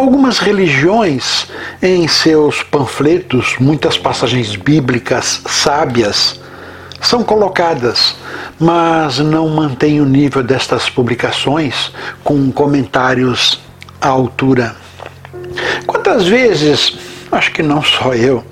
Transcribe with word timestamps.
Algumas 0.00 0.38
religiões, 0.38 1.46
em 1.82 2.08
seus 2.08 2.62
panfletos, 2.62 3.56
muitas 3.60 3.98
passagens 3.98 4.56
bíblicas 4.56 5.42
sábias 5.46 6.40
são 7.02 7.22
colocadas, 7.22 8.16
mas 8.58 9.18
não 9.18 9.46
mantêm 9.50 10.00
o 10.00 10.06
nível 10.06 10.42
destas 10.42 10.88
publicações 10.88 11.92
com 12.24 12.50
comentários 12.50 13.60
à 14.00 14.08
altura. 14.08 14.74
Quantas 15.86 16.26
vezes, 16.26 16.96
acho 17.30 17.52
que 17.52 17.62
não 17.62 17.82
só 17.82 18.14
eu, 18.14 18.42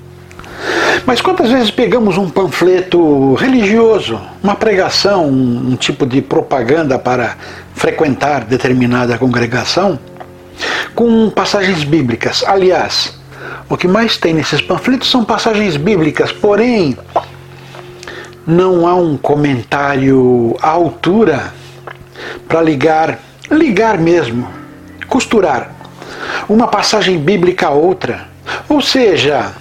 mas 1.07 1.23
quantas 1.23 1.51
vezes 1.51 1.71
pegamos 1.71 2.19
um 2.19 2.29
panfleto 2.29 3.33
religioso, 3.37 4.21
uma 4.43 4.55
pregação, 4.55 5.27
um, 5.27 5.71
um 5.71 5.77
tipo 5.77 6.05
de 6.05 6.21
propaganda 6.21 6.99
para 6.99 7.39
frequentar 7.75 8.45
determinada 8.45 9.17
congregação, 9.17 9.99
com 10.95 11.31
passagens 11.31 11.85
bíblicas. 11.85 12.45
Aliás, 12.47 13.19
o 13.69 13.77
que 13.77 13.89
mais 13.89 14.17
tem 14.17 14.35
nesses 14.35 14.61
panfletos 14.61 15.11
são 15.11 15.25
passagens 15.25 15.77
bíblicas, 15.77 16.33
porém, 16.33 16.97
não 18.47 18.87
há 18.87 18.95
um 18.95 19.17
comentário 19.17 20.57
à 20.63 20.71
altura 20.71 21.53
para 22.49 22.63
ligar, 22.63 23.19
ligar 23.51 23.99
mesmo, 23.99 24.49
costurar 25.07 25.79
uma 26.49 26.67
passagem 26.67 27.19
bíblica 27.19 27.67
a 27.67 27.71
outra. 27.71 28.27
Ou 28.69 28.81
seja, 28.81 29.53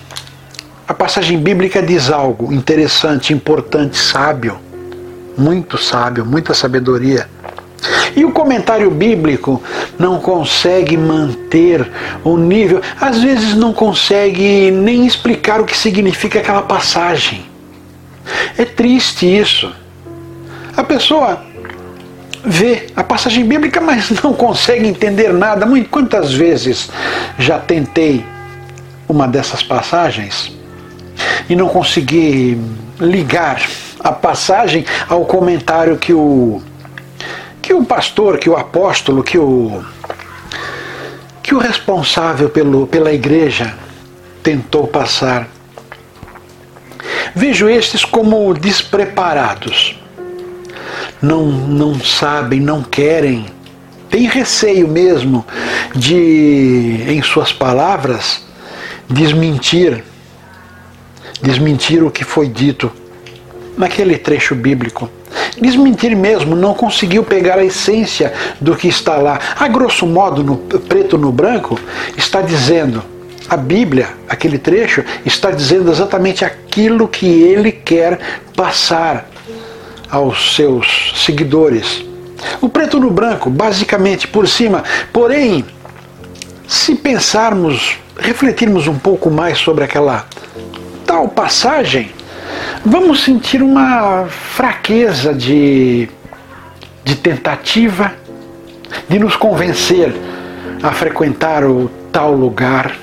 a 0.88 0.94
passagem 0.94 1.38
bíblica 1.38 1.82
diz 1.82 2.10
algo 2.10 2.54
interessante, 2.54 3.34
importante, 3.34 3.98
sábio, 3.98 4.58
muito 5.38 5.78
sábio, 5.78 6.26
muita 6.26 6.54
sabedoria. 6.54 7.30
E 8.18 8.26
o 8.26 8.32
comentário 8.32 8.90
bíblico 8.90 9.62
não 10.00 10.20
consegue 10.20 10.98
manter 10.98 11.88
o 12.24 12.36
nível, 12.36 12.82
às 13.00 13.22
vezes 13.22 13.54
não 13.54 13.72
consegue 13.72 14.72
nem 14.72 15.06
explicar 15.06 15.62
o 15.62 15.66
que 15.66 15.78
significa 15.78 16.40
aquela 16.40 16.64
passagem. 16.64 17.46
É 18.58 18.66
triste 18.66 19.24
isso. 19.24 19.72
A 20.76 20.84
pessoa 20.84 21.44
vê 22.44 22.88
a 22.96 23.04
passagem 23.04 23.46
bíblica, 23.46 23.80
mas 23.80 24.10
não 24.24 24.34
consegue 24.34 24.88
entender 24.88 25.32
nada. 25.32 25.68
Quantas 25.92 26.34
vezes 26.34 26.90
já 27.38 27.60
tentei 27.60 28.26
uma 29.08 29.28
dessas 29.28 29.62
passagens 29.62 30.52
e 31.48 31.56
não 31.56 31.70
consegui 31.70 32.60
ligar 33.00 33.62
a 34.00 34.12
passagem 34.12 34.86
ao 35.08 35.24
comentário 35.24 35.98
que 35.98 36.16
o 36.16 36.64
que 37.68 37.74
o 37.74 37.84
pastor, 37.84 38.38
que 38.38 38.50
o 38.50 38.56
apóstolo, 38.56 39.22
que 39.22 39.38
o 39.38 39.84
que 41.44 41.54
o 41.54 41.58
responsável 41.58 42.50
pelo, 42.50 42.88
pela 42.88 43.12
igreja 43.12 43.78
tentou 44.42 44.88
passar. 44.88 45.50
Vejo 47.36 47.68
estes 47.68 48.06
como 48.06 48.54
despreparados. 48.54 50.00
Não, 51.22 51.46
não 51.48 52.00
sabem, 52.00 52.62
não 52.62 52.82
querem, 52.82 53.48
têm 54.10 54.30
receio 54.30 54.88
mesmo 54.88 55.46
de, 55.94 57.04
em 57.06 57.22
suas 57.22 57.52
palavras, 57.52 58.46
desmentir, 59.10 60.06
desmentir 61.42 62.02
o 62.02 62.10
que 62.10 62.24
foi 62.24 62.48
dito 62.48 62.90
naquele 63.78 64.18
trecho 64.18 64.56
bíblico 64.56 65.10
desmentir 65.62 66.16
mesmo, 66.16 66.56
não 66.56 66.74
conseguiu 66.74 67.24
pegar 67.24 67.58
a 67.58 67.66
essência 67.66 68.34
do 68.60 68.76
que 68.76 68.88
está 68.88 69.18
lá. 69.18 69.40
A 69.58 69.68
grosso 69.68 70.06
modo, 70.06 70.44
no 70.44 70.58
preto 70.58 71.18
no 71.18 71.32
branco, 71.32 71.80
está 72.16 72.42
dizendo, 72.42 73.04
a 73.50 73.56
Bíblia, 73.56 74.10
aquele 74.28 74.58
trecho, 74.58 75.04
está 75.26 75.52
dizendo 75.52 75.92
exatamente 75.92 76.44
aquilo 76.44 77.08
que 77.08 77.26
ele 77.26 77.72
quer 77.72 78.20
passar 78.56 79.30
aos 80.10 80.56
seus 80.56 81.14
seguidores. 81.16 82.04
O 82.62 82.70
preto 82.70 83.00
no 83.00 83.10
branco, 83.10 83.50
basicamente 83.50 84.28
por 84.28 84.48
cima. 84.48 84.84
Porém, 85.12 85.66
se 86.68 86.96
pensarmos, 86.96 87.98
refletirmos 88.18 88.88
um 88.88 88.98
pouco 88.98 89.30
mais 89.30 89.58
sobre 89.58 89.84
aquela 89.84 90.26
tal 91.06 91.30
passagem, 91.30 92.12
vamos 92.86 93.24
sentir 93.24 93.62
uma 93.62 94.26
fraqueza 94.26 95.34
de, 95.34 96.10
de 97.04 97.16
tentativa 97.16 98.14
de 99.10 99.20
nos 99.20 99.36
convencer 99.36 100.14
a 100.82 100.92
frequentar 100.92 101.64
o 101.64 101.90
tal 102.12 102.32
lugar. 102.32 102.96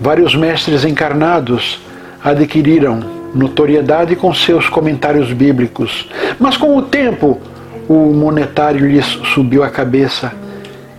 Vários 0.00 0.34
mestres 0.34 0.84
encarnados 0.84 1.80
adquiriram 2.22 3.00
notoriedade 3.34 4.16
com 4.16 4.32
seus 4.32 4.68
comentários 4.68 5.32
bíblicos, 5.32 6.08
mas 6.38 6.56
com 6.56 6.76
o 6.76 6.82
tempo 6.82 7.40
o 7.88 8.12
monetário 8.12 8.86
lhes 8.86 9.06
subiu 9.34 9.62
a 9.64 9.70
cabeça 9.70 10.32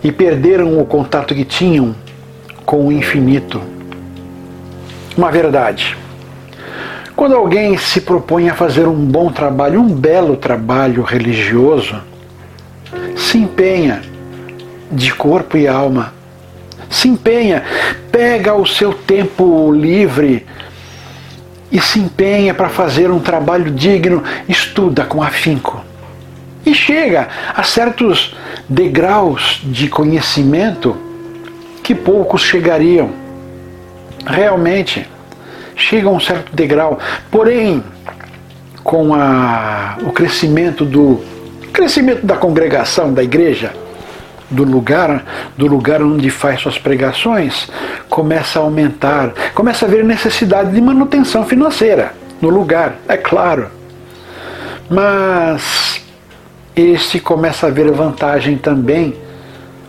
e 0.02 0.10
perderam 0.10 0.80
o 0.80 0.84
contato 0.84 1.34
que 1.34 1.44
tinham 1.44 1.94
com 2.64 2.86
o 2.86 2.92
infinito. 2.92 3.60
Uma 5.16 5.30
verdade. 5.30 5.96
Quando 7.16 7.34
alguém 7.34 7.76
se 7.76 8.00
propõe 8.00 8.48
a 8.48 8.54
fazer 8.54 8.86
um 8.86 8.94
bom 8.94 9.30
trabalho, 9.30 9.80
um 9.80 9.88
belo 9.88 10.36
trabalho 10.36 11.02
religioso, 11.02 12.00
se 13.16 13.38
empenha 13.38 14.02
de 14.90 15.12
corpo 15.12 15.56
e 15.56 15.68
alma, 15.68 16.14
se 16.88 17.08
empenha, 17.08 17.62
pega 18.10 18.54
o 18.54 18.66
seu 18.66 18.92
tempo 18.92 19.70
livre 19.72 20.46
e 21.70 21.80
se 21.80 21.98
empenha 21.98 22.54
para 22.54 22.68
fazer 22.68 23.10
um 23.10 23.20
trabalho 23.20 23.70
digno, 23.70 24.22
estuda 24.48 25.04
com 25.04 25.22
afinco 25.22 25.84
e 26.64 26.74
chega 26.74 27.28
a 27.54 27.62
certos 27.62 28.34
degraus 28.68 29.60
de 29.64 29.88
conhecimento 29.88 30.96
que 31.82 31.94
poucos 31.94 32.42
chegariam. 32.42 33.10
Realmente 34.26 35.06
chega 35.76 36.08
a 36.08 36.10
um 36.10 36.20
certo 36.20 36.54
degrau. 36.54 36.98
Porém, 37.30 37.82
com 38.82 39.14
a, 39.14 39.98
o 40.02 40.12
crescimento 40.12 40.84
do 40.84 41.20
crescimento 41.72 42.26
da 42.26 42.36
congregação, 42.36 43.12
da 43.12 43.22
igreja, 43.22 43.72
do 44.50 44.64
lugar, 44.64 45.24
do 45.56 45.66
lugar 45.66 46.02
onde 46.02 46.28
faz 46.28 46.60
suas 46.60 46.78
pregações, 46.78 47.70
começa 48.08 48.58
a 48.58 48.62
aumentar, 48.62 49.32
começa 49.54 49.84
a 49.84 49.88
haver 49.88 50.04
necessidade 50.04 50.72
de 50.72 50.80
manutenção 50.80 51.44
financeira 51.44 52.12
no 52.40 52.48
lugar, 52.48 52.96
é 53.08 53.16
claro. 53.16 53.68
Mas 54.88 56.02
este 56.74 57.20
começa 57.20 57.68
a 57.68 57.70
ver 57.70 57.90
vantagem 57.92 58.58
também, 58.58 59.14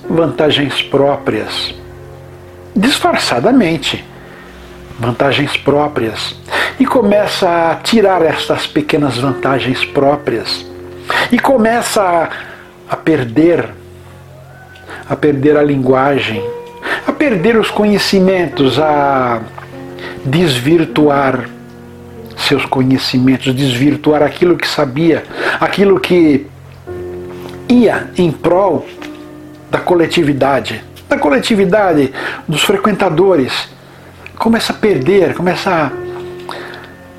vantagens 0.08 0.82
próprias, 0.84 1.74
disfarçadamente 2.76 4.06
vantagens 5.02 5.58
próprias 5.58 6.36
e 6.80 6.86
começa 6.86 7.72
a 7.72 7.76
tirar 7.76 8.22
estas 8.22 8.68
pequenas 8.68 9.18
vantagens 9.18 9.84
próprias 9.84 10.64
e 11.32 11.40
começa 11.40 12.02
a, 12.02 12.30
a 12.94 12.96
perder 12.96 13.70
a 15.10 15.16
perder 15.16 15.58
a 15.58 15.64
linguagem, 15.64 16.42
a 17.06 17.12
perder 17.12 17.58
os 17.58 17.70
conhecimentos, 17.70 18.80
a 18.80 19.42
desvirtuar 20.24 21.50
seus 22.38 22.66
conhecimentos, 22.66 23.54
desvirtuar 23.54 24.24
aquilo 24.24 24.56
que 24.56 24.68
sabia, 24.68 25.24
aquilo 25.60 26.00
que 26.00 26.48
ia 27.68 28.10
em 28.18 28.32
prol 28.32 28.88
da 29.70 29.80
coletividade, 29.80 30.82
da 31.10 31.18
coletividade 31.18 32.14
dos 32.48 32.64
frequentadores 32.64 33.70
começa 34.42 34.74
a 34.74 34.76
perder, 34.76 35.36
começa 35.36 35.94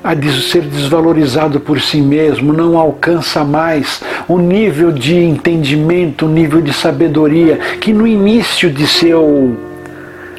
a, 0.03 0.11
a 0.11 0.31
ser 0.41 0.63
desvalorizado 0.63 1.57
por 1.57 1.79
si 1.79 2.01
mesmo, 2.01 2.51
não 2.51 2.77
alcança 2.77 3.45
mais 3.45 4.03
o 4.27 4.37
nível 4.37 4.91
de 4.91 5.15
entendimento, 5.15 6.25
o 6.25 6.29
nível 6.29 6.61
de 6.61 6.73
sabedoria 6.73 7.55
que 7.79 7.93
no 7.93 8.05
início 8.05 8.69
de 8.69 8.85
seu, 8.85 9.57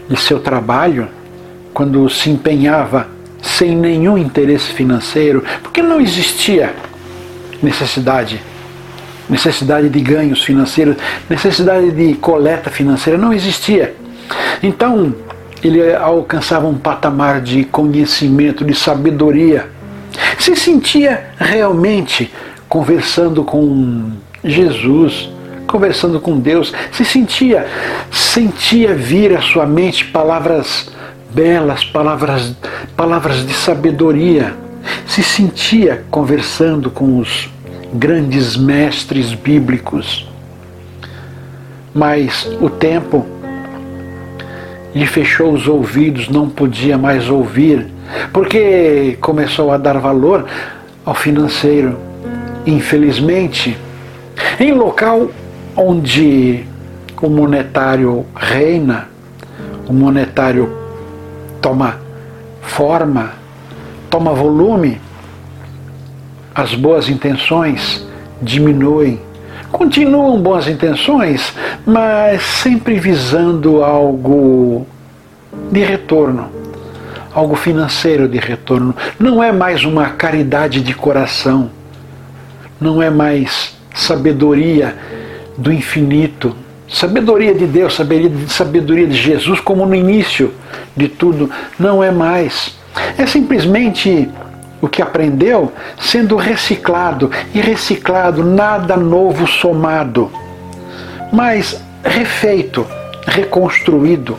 de 0.06 0.16
seu 0.18 0.38
trabalho, 0.38 1.08
quando 1.72 2.06
se 2.10 2.28
empenhava 2.28 3.08
sem 3.40 3.74
nenhum 3.74 4.18
interesse 4.18 4.70
financeiro, 4.74 5.42
porque 5.62 5.80
não 5.80 5.98
existia 5.98 6.74
necessidade 7.62 8.42
necessidade 9.26 9.88
de 9.88 10.00
ganhos 10.00 10.44
financeiros, 10.44 10.96
necessidade 11.30 11.90
de 11.92 12.12
coleta 12.16 12.68
financeira, 12.68 13.18
não 13.18 13.32
existia. 13.32 13.94
Então, 14.62 15.14
ele 15.64 15.94
alcançava 15.94 16.66
um 16.66 16.76
patamar 16.76 17.40
de 17.40 17.64
conhecimento, 17.64 18.64
de 18.64 18.74
sabedoria. 18.74 19.68
Se 20.38 20.54
sentia 20.54 21.30
realmente 21.38 22.32
conversando 22.68 23.42
com 23.42 24.12
Jesus, 24.44 25.30
conversando 25.66 26.20
com 26.20 26.38
Deus, 26.38 26.72
se 26.92 27.04
sentia, 27.04 27.66
sentia 28.10 28.94
vir 28.94 29.36
à 29.36 29.40
sua 29.40 29.66
mente 29.66 30.04
palavras 30.06 30.92
belas, 31.30 31.84
palavras, 31.84 32.54
palavras 32.96 33.44
de 33.46 33.54
sabedoria, 33.54 34.54
se 35.06 35.22
sentia 35.22 36.04
conversando 36.10 36.90
com 36.90 37.18
os 37.18 37.50
grandes 37.92 38.56
mestres 38.56 39.32
bíblicos. 39.32 40.28
Mas 41.94 42.46
o 42.60 42.68
tempo 42.68 43.24
lhe 44.94 45.06
fechou 45.06 45.52
os 45.52 45.66
ouvidos, 45.66 46.28
não 46.28 46.48
podia 46.48 46.96
mais 46.96 47.28
ouvir, 47.28 47.88
porque 48.32 49.18
começou 49.20 49.72
a 49.72 49.76
dar 49.76 49.98
valor 49.98 50.46
ao 51.04 51.14
financeiro. 51.14 51.98
Infelizmente, 52.66 53.76
em 54.58 54.72
local 54.72 55.30
onde 55.76 56.64
o 57.20 57.28
monetário 57.28 58.24
reina, 58.34 59.08
o 59.88 59.92
monetário 59.92 60.72
toma 61.60 61.98
forma, 62.62 63.32
toma 64.08 64.32
volume, 64.32 65.00
as 66.54 66.74
boas 66.74 67.08
intenções 67.08 68.06
diminuem. 68.40 69.20
Continuam 69.74 70.40
boas 70.40 70.68
intenções, 70.68 71.52
mas 71.84 72.40
sempre 72.42 72.96
visando 73.00 73.82
algo 73.82 74.86
de 75.72 75.80
retorno, 75.80 76.48
algo 77.32 77.56
financeiro 77.56 78.28
de 78.28 78.38
retorno. 78.38 78.94
Não 79.18 79.42
é 79.42 79.50
mais 79.50 79.84
uma 79.84 80.10
caridade 80.10 80.80
de 80.80 80.94
coração, 80.94 81.72
não 82.80 83.02
é 83.02 83.10
mais 83.10 83.76
sabedoria 83.92 84.96
do 85.58 85.72
infinito, 85.72 86.54
sabedoria 86.88 87.52
de 87.52 87.66
Deus, 87.66 87.94
sabedoria, 88.46 89.08
de 89.08 89.16
Jesus, 89.16 89.58
como 89.58 89.84
no 89.84 89.94
início 89.96 90.54
de 90.96 91.08
tudo, 91.08 91.50
não 91.76 92.02
é 92.02 92.12
mais. 92.12 92.76
É 93.18 93.26
simplesmente 93.26 94.30
o 94.84 94.88
que 94.88 95.02
aprendeu? 95.02 95.72
Sendo 95.98 96.36
reciclado. 96.36 97.30
E 97.54 97.60
reciclado, 97.60 98.44
nada 98.44 98.96
novo 98.96 99.46
somado, 99.46 100.30
mas 101.32 101.80
refeito, 102.04 102.86
reconstruído, 103.26 104.36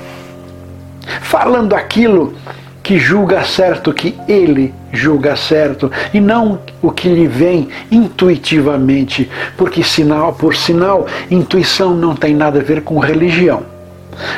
falando 1.22 1.76
aquilo 1.76 2.36
que 2.84 3.00
julga 3.00 3.44
certo, 3.44 3.92
que 3.92 4.16
ele 4.28 4.72
julga 4.94 5.36
certo, 5.36 5.92
e 6.14 6.22
não 6.22 6.60
o 6.82 6.92
que 6.92 7.10
lhe 7.10 7.28
vem 7.28 7.68
intuitivamente, 7.92 9.30
porque 9.58 9.84
sinal 9.84 10.34
por 10.34 10.56
sinal, 10.56 11.08
intuição 11.32 11.96
não 11.96 12.16
tem 12.16 12.36
nada 12.36 12.60
a 12.60 12.64
ver 12.64 12.82
com 12.82 13.00
religião. 13.00 13.64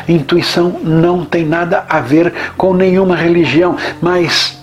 Intuição 0.07 0.80
não 0.81 1.24
tem 1.25 1.45
nada 1.45 1.86
a 1.88 2.00
ver 2.00 2.33
com 2.56 2.74
nenhuma 2.74 3.15
religião, 3.15 3.75
mas 4.01 4.56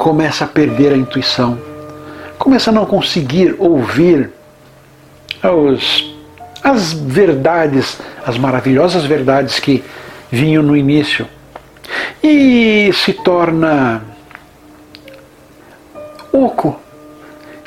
começa 0.00 0.46
a 0.46 0.48
perder 0.48 0.94
a 0.94 0.96
intuição, 0.96 1.60
começa 2.38 2.70
a 2.70 2.72
não 2.72 2.86
conseguir 2.86 3.54
ouvir 3.58 4.30
os, 5.44 6.14
as 6.64 6.94
verdades, 6.94 7.98
as 8.24 8.38
maravilhosas 8.38 9.04
verdades 9.04 9.60
que 9.60 9.84
vinham 10.30 10.62
no 10.62 10.74
início, 10.74 11.28
e 12.22 12.90
se 12.94 13.12
torna 13.12 14.02
oco, 16.32 16.80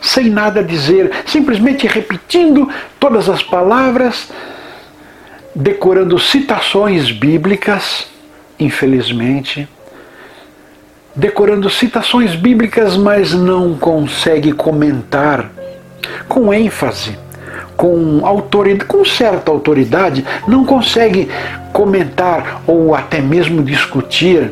sem 0.02 0.28
nada 0.28 0.62
a 0.62 0.64
dizer, 0.64 1.12
simplesmente 1.28 1.86
repetindo 1.86 2.68
todas 3.00 3.30
as 3.30 3.44
palavras, 3.44 4.32
decorando 5.54 6.18
citações 6.18 7.12
bíblicas, 7.12 8.08
infelizmente 8.60 9.70
decorando 11.16 11.70
citações 11.70 12.36
bíblicas, 12.36 12.98
mas 12.98 13.34
não 13.34 13.76
consegue 13.76 14.52
comentar 14.52 15.52
com 16.28 16.54
ênfase, 16.54 17.18
com 17.78 18.26
autoridade, 18.26 18.86
com 18.86 19.06
certa 19.06 19.52
autoridade, 19.52 20.26
não 20.48 20.66
consegue 20.66 21.30
comentar 21.72 22.62
ou 22.66 22.96
até 22.96 23.20
mesmo 23.22 23.64
discutir 23.64 24.52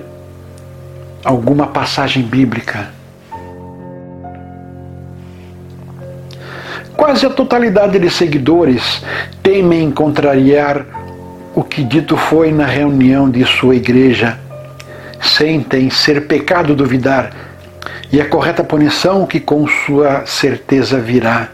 alguma 1.23 1.67
passagem 1.67 2.23
bíblica. 2.23 2.89
Quase 6.95 7.25
a 7.25 7.29
totalidade 7.29 7.97
de 7.97 8.09
seguidores 8.09 9.03
temem 9.41 9.89
contrariar 9.89 10.85
o 11.55 11.63
que 11.63 11.83
dito 11.83 12.15
foi 12.15 12.51
na 12.51 12.65
reunião 12.65 13.29
de 13.29 13.43
sua 13.45 13.75
igreja 13.75 14.37
sentem 15.21 15.89
ser 15.89 16.27
pecado 16.27 16.75
duvidar, 16.75 17.31
e 18.11 18.19
a 18.19 18.27
correta 18.27 18.63
punição 18.63 19.25
que 19.25 19.39
com 19.39 19.67
sua 19.67 20.25
certeza 20.25 20.99
virá. 20.99 21.49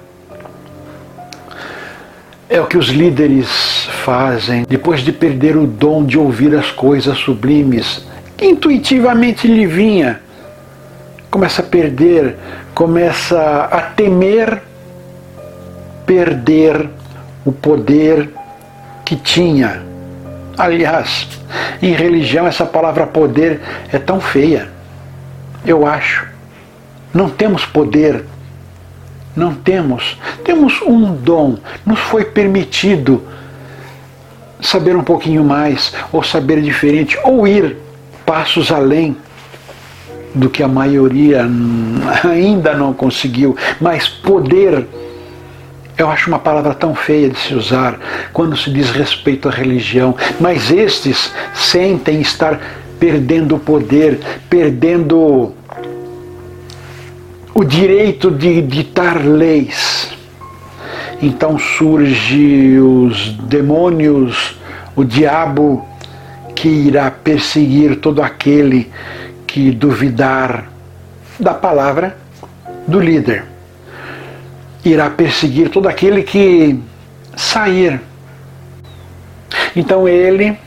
É 2.49 2.59
o 2.61 2.65
que 2.65 2.77
os 2.77 2.87
líderes 2.87 3.47
fazem 4.03 4.65
depois 4.67 5.01
de 5.01 5.11
perder 5.11 5.57
o 5.57 5.67
dom 5.67 6.05
de 6.05 6.17
ouvir 6.17 6.55
as 6.55 6.71
coisas 6.71 7.17
sublimes 7.17 8.05
que 8.37 8.45
intuitivamente 8.45 9.47
lhe 9.47 9.65
vinha. 9.65 10.21
Começa 11.29 11.61
a 11.61 11.65
perder, 11.65 12.37
começa 12.73 13.69
a 13.69 13.81
temer 13.81 14.61
perder 16.05 16.89
o 17.45 17.51
poder 17.51 18.29
que 19.03 19.17
tinha 19.17 19.86
Aliás, 20.57 21.27
em 21.81 21.93
religião 21.93 22.47
essa 22.47 22.65
palavra 22.65 23.05
poder 23.05 23.61
é 23.91 23.99
tão 23.99 24.19
feia. 24.19 24.69
Eu 25.65 25.85
acho. 25.85 26.27
Não 27.13 27.29
temos 27.29 27.65
poder. 27.65 28.25
Não 29.35 29.53
temos. 29.53 30.17
Temos 30.43 30.81
um 30.81 31.13
dom. 31.13 31.57
Nos 31.85 31.99
foi 31.99 32.25
permitido 32.25 33.23
saber 34.59 34.95
um 34.95 35.03
pouquinho 35.03 35.43
mais, 35.43 35.93
ou 36.11 36.23
saber 36.23 36.61
diferente, 36.61 37.17
ou 37.23 37.47
ir 37.47 37.77
passos 38.25 38.71
além 38.71 39.15
do 40.33 40.49
que 40.49 40.63
a 40.63 40.67
maioria 40.67 41.45
ainda 42.23 42.73
não 42.73 42.93
conseguiu. 42.93 43.55
Mas 43.79 44.07
poder 44.09 44.87
eu 45.97 46.09
acho 46.09 46.29
uma 46.29 46.37
palavra 46.37 46.73
tão 46.75 46.93
feia 46.93 47.29
de 47.29 47.39
se 47.39 47.55
usar 47.55 47.99
quando 48.31 48.55
se 48.55 48.69
diz 48.69 48.91
respeito 48.91 49.49
à 49.49 49.51
religião, 49.51 50.15
mas 50.39 50.71
estes 50.71 51.33
sentem 51.55 52.21
estar 52.21 52.59
perdendo 52.99 53.55
o 53.55 53.59
poder, 53.59 54.19
perdendo 54.49 55.53
o 57.53 57.63
direito 57.63 58.29
de 58.29 58.61
ditar 58.61 59.25
leis. 59.25 60.11
Então 61.19 61.57
surge 61.57 62.77
os 62.79 63.33
demônios, 63.43 64.55
o 64.95 65.03
diabo 65.03 65.83
que 66.53 66.67
irá 66.67 67.09
perseguir 67.09 67.95
todo 67.95 68.21
aquele 68.21 68.91
que 69.47 69.71
duvidar 69.71 70.65
da 71.39 71.55
palavra 71.55 72.15
do 72.87 72.99
líder 72.99 73.56
irá 74.87 75.09
perseguir 75.09 75.69
todo 75.69 75.87
aquele 75.87 76.23
que 76.23 76.79
sair. 77.35 78.01
Então 79.75 80.07
ele, 80.07 80.57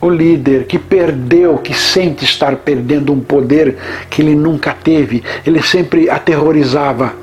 o 0.00 0.10
líder 0.10 0.66
que 0.66 0.78
perdeu, 0.78 1.58
que 1.58 1.74
sente 1.74 2.24
estar 2.24 2.56
perdendo 2.56 3.12
um 3.12 3.20
poder 3.20 3.76
que 4.10 4.22
ele 4.22 4.34
nunca 4.34 4.72
teve, 4.74 5.22
ele 5.46 5.62
sempre 5.62 6.10
aterrorizava, 6.10 7.14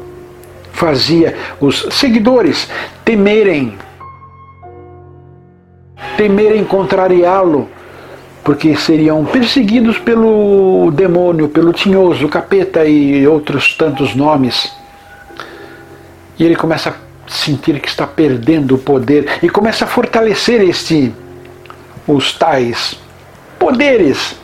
fazia 0.72 1.36
os 1.60 1.88
seguidores 1.92 2.70
temerem, 3.04 3.78
temerem 6.18 6.64
contrariá-lo, 6.64 7.70
porque 8.44 8.76
seriam 8.76 9.26
perseguidos 9.26 10.00
pelo 10.00 10.90
demônio, 10.92 11.50
pelo 11.50 11.74
tinhoso, 11.74 12.28
capeta 12.28 12.86
e 12.86 13.28
outros 13.28 13.76
tantos 13.76 14.16
nomes. 14.16 14.79
E 16.40 16.44
ele 16.44 16.56
começa 16.56 16.90
a 16.90 16.94
sentir 17.30 17.80
que 17.80 17.88
está 17.88 18.08
perdendo 18.08 18.76
o 18.76 18.80
poder 18.80 19.40
e 19.44 19.50
começa 19.50 19.86
a 19.86 19.88
fortalecer 19.88 20.62
este 20.62 21.14
os 22.08 22.34
tais 22.34 22.98
poderes 23.60 24.36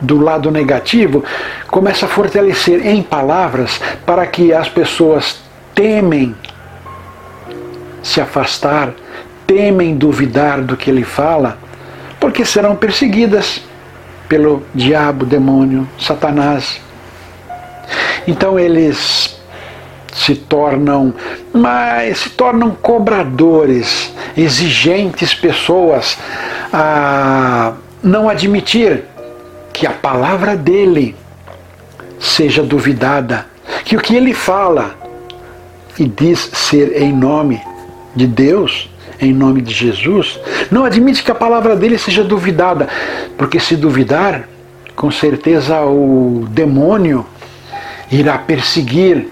do 0.00 0.18
lado 0.18 0.50
negativo, 0.50 1.24
começa 1.68 2.06
a 2.06 2.08
fortalecer 2.08 2.86
em 2.86 3.02
palavras 3.02 3.80
para 4.04 4.26
que 4.26 4.52
as 4.52 4.68
pessoas 4.68 5.40
temem 5.74 6.34
se 8.02 8.20
afastar, 8.20 8.92
temem 9.46 9.96
duvidar 9.96 10.62
do 10.62 10.76
que 10.76 10.90
ele 10.90 11.04
fala, 11.04 11.58
porque 12.18 12.44
serão 12.44 12.74
perseguidas 12.74 13.62
pelo 14.28 14.62
diabo, 14.74 15.24
demônio, 15.24 15.88
Satanás. 15.98 16.80
Então 18.26 18.58
eles 18.58 19.39
se 20.12 20.34
tornam 20.34 21.14
mas 21.52 22.18
se 22.18 22.30
tornam 22.30 22.70
cobradores, 22.70 24.12
exigentes 24.36 25.34
pessoas 25.34 26.18
a 26.72 27.74
não 28.02 28.28
admitir 28.28 29.04
que 29.72 29.86
a 29.86 29.90
palavra 29.90 30.56
dele 30.56 31.16
seja 32.18 32.62
duvidada, 32.62 33.46
que 33.84 33.96
o 33.96 34.00
que 34.00 34.14
ele 34.14 34.34
fala 34.34 34.94
e 35.98 36.06
diz 36.06 36.50
ser 36.52 37.00
em 37.00 37.12
nome 37.12 37.60
de 38.14 38.26
Deus, 38.26 38.90
em 39.20 39.32
nome 39.32 39.60
de 39.60 39.72
Jesus, 39.72 40.38
não 40.70 40.84
admite 40.84 41.22
que 41.22 41.30
a 41.30 41.34
palavra 41.34 41.76
dele 41.76 41.98
seja 41.98 42.24
duvidada, 42.24 42.88
porque 43.36 43.60
se 43.60 43.76
duvidar, 43.76 44.48
com 44.96 45.10
certeza 45.10 45.80
o 45.82 46.46
demônio 46.48 47.26
irá 48.10 48.38
perseguir, 48.38 49.28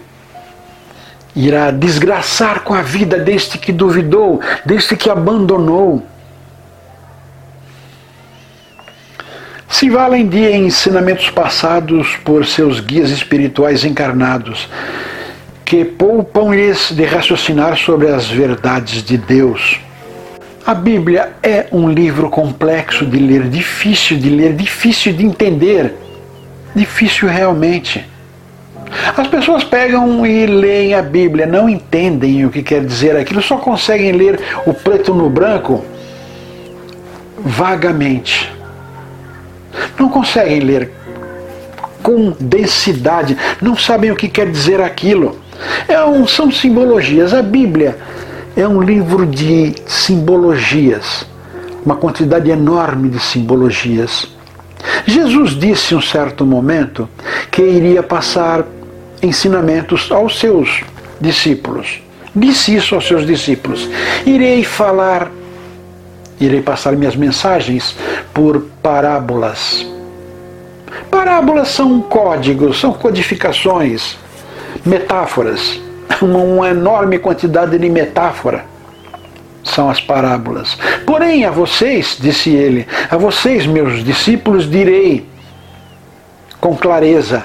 irá 1.39 1.71
desgraçar 1.71 2.65
com 2.65 2.75
a 2.75 2.83
vida 2.83 3.17
deste 3.17 3.59
que 3.59 3.73
duvidou, 3.73 4.41
deste 4.67 4.97
que 4.97 5.09
abandonou. 5.09 6.05
Se 9.69 9.89
valem 9.89 10.27
de 10.27 10.51
ensinamentos 10.51 11.31
passados 11.31 12.17
por 12.25 12.45
seus 12.45 12.81
guias 12.81 13.11
espirituais 13.11 13.85
encarnados, 13.85 14.69
que 15.65 15.85
poupam-lhes 15.85 16.91
de 16.91 17.05
raciocinar 17.05 17.77
sobre 17.77 18.09
as 18.09 18.27
verdades 18.27 19.05
de 19.05 19.17
Deus. 19.17 19.79
A 20.67 20.75
Bíblia 20.75 21.35
é 21.41 21.67
um 21.71 21.89
livro 21.89 22.29
complexo 22.29 23.07
de 23.07 23.19
ler, 23.19 23.49
difícil 23.49 24.19
de 24.19 24.29
ler, 24.29 24.55
difícil 24.55 25.13
de 25.13 25.25
entender. 25.25 25.95
Difícil 26.75 27.29
realmente. 27.29 28.05
As 29.17 29.27
pessoas 29.27 29.65
pegam 29.65 30.25
e 30.25 30.47
leem 30.47 30.95
a 30.95 31.03
Bíblia, 31.03 31.47
não 31.47 31.69
entendem 31.69 32.45
o 32.45 32.51
que 32.51 32.63
quer 32.63 32.85
dizer 32.85 33.17
aquilo, 33.17 33.43
só 33.43 33.57
conseguem 33.57 34.13
ler 34.13 34.41
o 34.67 34.73
preto 34.73 35.13
no 35.13 35.29
branco 35.29 35.85
vagamente. 37.39 38.53
Não 39.99 40.09
conseguem 40.09 40.61
ler 40.61 40.93
com 42.03 42.33
densidade, 42.39 43.37
não 43.61 43.77
sabem 43.77 44.11
o 44.11 44.17
que 44.17 44.29
quer 44.29 44.51
dizer 44.51 44.81
aquilo. 44.81 45.39
É 45.87 46.03
um, 46.05 46.27
são 46.27 46.51
simbologias. 46.51 47.35
A 47.35 47.43
Bíblia 47.43 47.99
é 48.57 48.67
um 48.67 48.81
livro 48.81 49.27
de 49.27 49.75
simbologias, 49.87 51.27
uma 51.85 51.97
quantidade 51.97 52.51
enorme 52.51 53.09
de 53.09 53.21
simbologias. 53.21 54.29
Jesus 55.07 55.53
disse 55.53 55.95
em 55.95 55.99
um 55.99 56.03
certo 56.03 56.45
momento 56.47 57.09
que 57.51 57.63
iria 57.63 58.03
passar 58.03 58.65
ensinamentos 59.23 60.11
aos 60.11 60.39
seus 60.39 60.83
discípulos. 61.21 62.01
Disse 62.35 62.75
isso 62.75 62.95
aos 62.95 63.07
seus 63.07 63.27
discípulos. 63.27 63.89
Irei 64.25 64.63
falar, 64.65 65.31
irei 66.41 66.63
passar 66.63 66.95
minhas 66.95 67.17
mensagens 67.17 67.97
por 68.33 68.61
parábolas. 68.83 69.87
Parábolas 71.11 71.69
são 71.69 72.01
códigos, 72.01 72.79
são 72.79 72.93
codificações, 72.93 74.17
metáforas. 74.85 75.81
Uma, 76.23 76.39
uma 76.39 76.69
enorme 76.71 77.19
quantidade 77.19 77.79
de 77.79 77.89
metáfora 77.89 78.65
são 79.63 79.91
as 79.91 80.01
parábolas. 80.01 80.77
Porém, 81.07 81.45
a 81.45 81.51
vocês, 81.51 82.17
disse 82.19 82.51
ele, 82.51 82.87
a 83.11 83.17
vocês, 83.17 83.67
meus 83.67 84.03
discípulos, 84.05 84.69
direi 84.69 85.27
com 86.61 86.77
clareza 86.77 87.45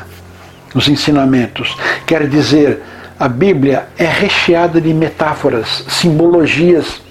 os 0.74 0.88
ensinamentos. 0.88 1.76
Quer 2.06 2.28
dizer, 2.28 2.82
a 3.20 3.28
Bíblia 3.28 3.88
é 3.98 4.06
recheada 4.06 4.82
de 4.82 4.94
metáforas, 4.94 5.86
simbologias 5.88 7.02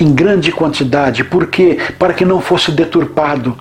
em 0.00 0.12
grande 0.12 0.50
quantidade. 0.50 1.24
Por 1.24 1.46
quê? 1.46 1.78
Para 1.98 2.14
que 2.14 2.24
não 2.24 2.40
fosse 2.40 2.72
deturpado. 2.72 3.56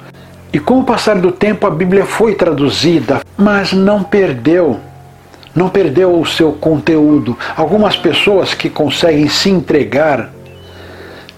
E 0.54 0.60
com 0.60 0.80
o 0.80 0.84
passar 0.84 1.18
do 1.18 1.32
tempo 1.32 1.66
a 1.68 1.70
Bíblia 1.70 2.06
foi 2.06 2.36
traduzida, 2.36 3.22
mas 3.38 3.74
não 3.74 4.04
perdeu 4.04 4.80
não 5.56 5.70
perdeu 5.70 6.20
o 6.20 6.26
seu 6.26 6.54
conteúdo. 6.54 7.38
Algumas 7.56 7.96
pessoas 7.96 8.54
que 8.54 8.70
conseguem 8.70 9.28
se 9.28 9.50
entregar, 9.50 10.30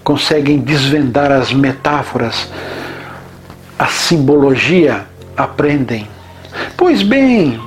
conseguem 0.03 0.59
desvendar 0.59 1.31
as 1.31 1.51
metáforas, 1.51 2.47
a 3.77 3.87
simbologia, 3.87 5.05
aprendem. 5.35 6.12
Pois 6.75 7.01
bem, 7.01 7.59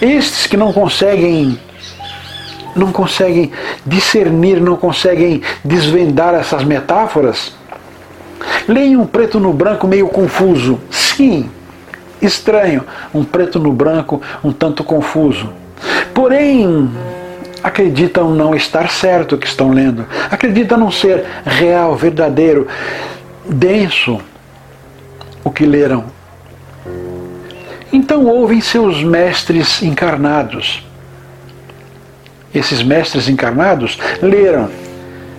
estes 0.00 0.46
que 0.46 0.56
não 0.56 0.72
conseguem 0.72 1.58
não 2.74 2.90
conseguem 2.90 3.52
discernir, 3.86 4.60
não 4.60 4.76
conseguem 4.76 5.40
desvendar 5.64 6.34
essas 6.34 6.64
metáforas, 6.64 7.54
leem 8.66 8.96
um 8.96 9.06
preto 9.06 9.38
no 9.38 9.52
branco 9.52 9.86
meio 9.86 10.08
confuso. 10.08 10.80
Sim, 10.90 11.48
estranho, 12.20 12.84
um 13.14 13.24
preto 13.24 13.58
no 13.58 13.72
branco, 13.72 14.20
um 14.42 14.52
tanto 14.52 14.82
confuso. 14.82 15.52
Porém, 16.12 16.90
acreditam 17.62 18.30
não 18.34 18.54
estar 18.54 18.90
certo 18.90 19.36
o 19.36 19.38
que 19.38 19.46
estão 19.46 19.70
lendo, 19.70 20.06
acreditam 20.30 20.76
não 20.76 20.90
ser 20.90 21.24
real, 21.44 21.94
verdadeiro, 21.94 22.66
denso 23.48 24.20
o 25.42 25.50
que 25.50 25.64
leram. 25.64 26.04
Então 27.94 28.26
ouvem 28.26 28.60
seus 28.60 29.02
mestres 29.02 29.82
encarnados. 29.82 30.84
Esses 32.54 32.82
mestres 32.82 33.28
encarnados 33.28 33.98
leram, 34.20 34.68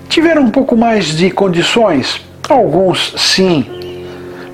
tiveram 0.09 0.43
um 0.43 0.49
pouco 0.49 0.75
mais 0.75 1.05
de 1.07 1.29
condições, 1.29 2.21
alguns 2.49 3.13
sim, 3.17 3.65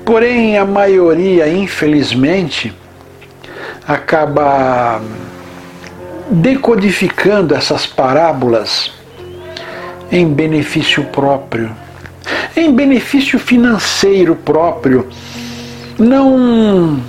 Porém, 0.04 0.58
a 0.58 0.64
maioria, 0.64 1.48
infelizmente, 1.48 2.72
acaba 3.86 5.00
decodificando 6.28 7.54
essas 7.54 7.86
parábolas 7.86 8.90
em 10.10 10.26
benefício 10.26 11.04
próprio, 11.04 11.70
em 12.56 12.74
benefício 12.74 13.38
financeiro 13.38 14.34
próprio. 14.34 15.08
Não 15.96 17.00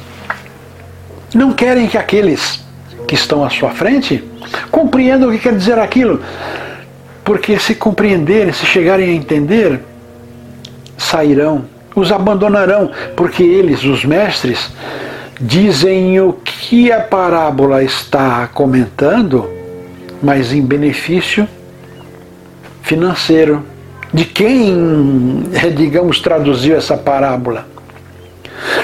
não 1.34 1.52
querem 1.54 1.88
que 1.88 1.98
aqueles 1.98 2.64
que 3.08 3.16
estão 3.16 3.44
à 3.44 3.50
sua 3.50 3.72
frente 3.72 4.24
compreendam 4.72 5.30
o 5.30 5.32
que 5.32 5.40
quer 5.40 5.56
dizer 5.56 5.80
aquilo. 5.80 6.22
Porque 7.24 7.58
se 7.58 7.76
compreenderem, 7.76 8.52
se 8.52 8.66
chegarem 8.66 9.10
a 9.10 9.14
entender, 9.14 9.80
sairão 10.98 11.66
os 11.96 12.12
abandonarão, 12.12 12.92
porque 13.16 13.44
eles, 13.44 13.84
os 13.84 14.04
mestres, 14.04 14.72
dizem 15.40 16.20
o 16.20 16.34
que 16.34 16.92
a 16.92 17.02
parábola 17.02 17.84
está 17.84 18.48
comentando, 18.48 19.50
mas 20.22 20.54
em 20.54 20.62
benefício 20.62 21.48
financeiro 22.82 23.64
de 24.14 24.26
quem, 24.26 25.44
digamos, 25.76 26.20
traduziu 26.20 26.76
essa 26.76 26.98
parábola. 26.98 27.68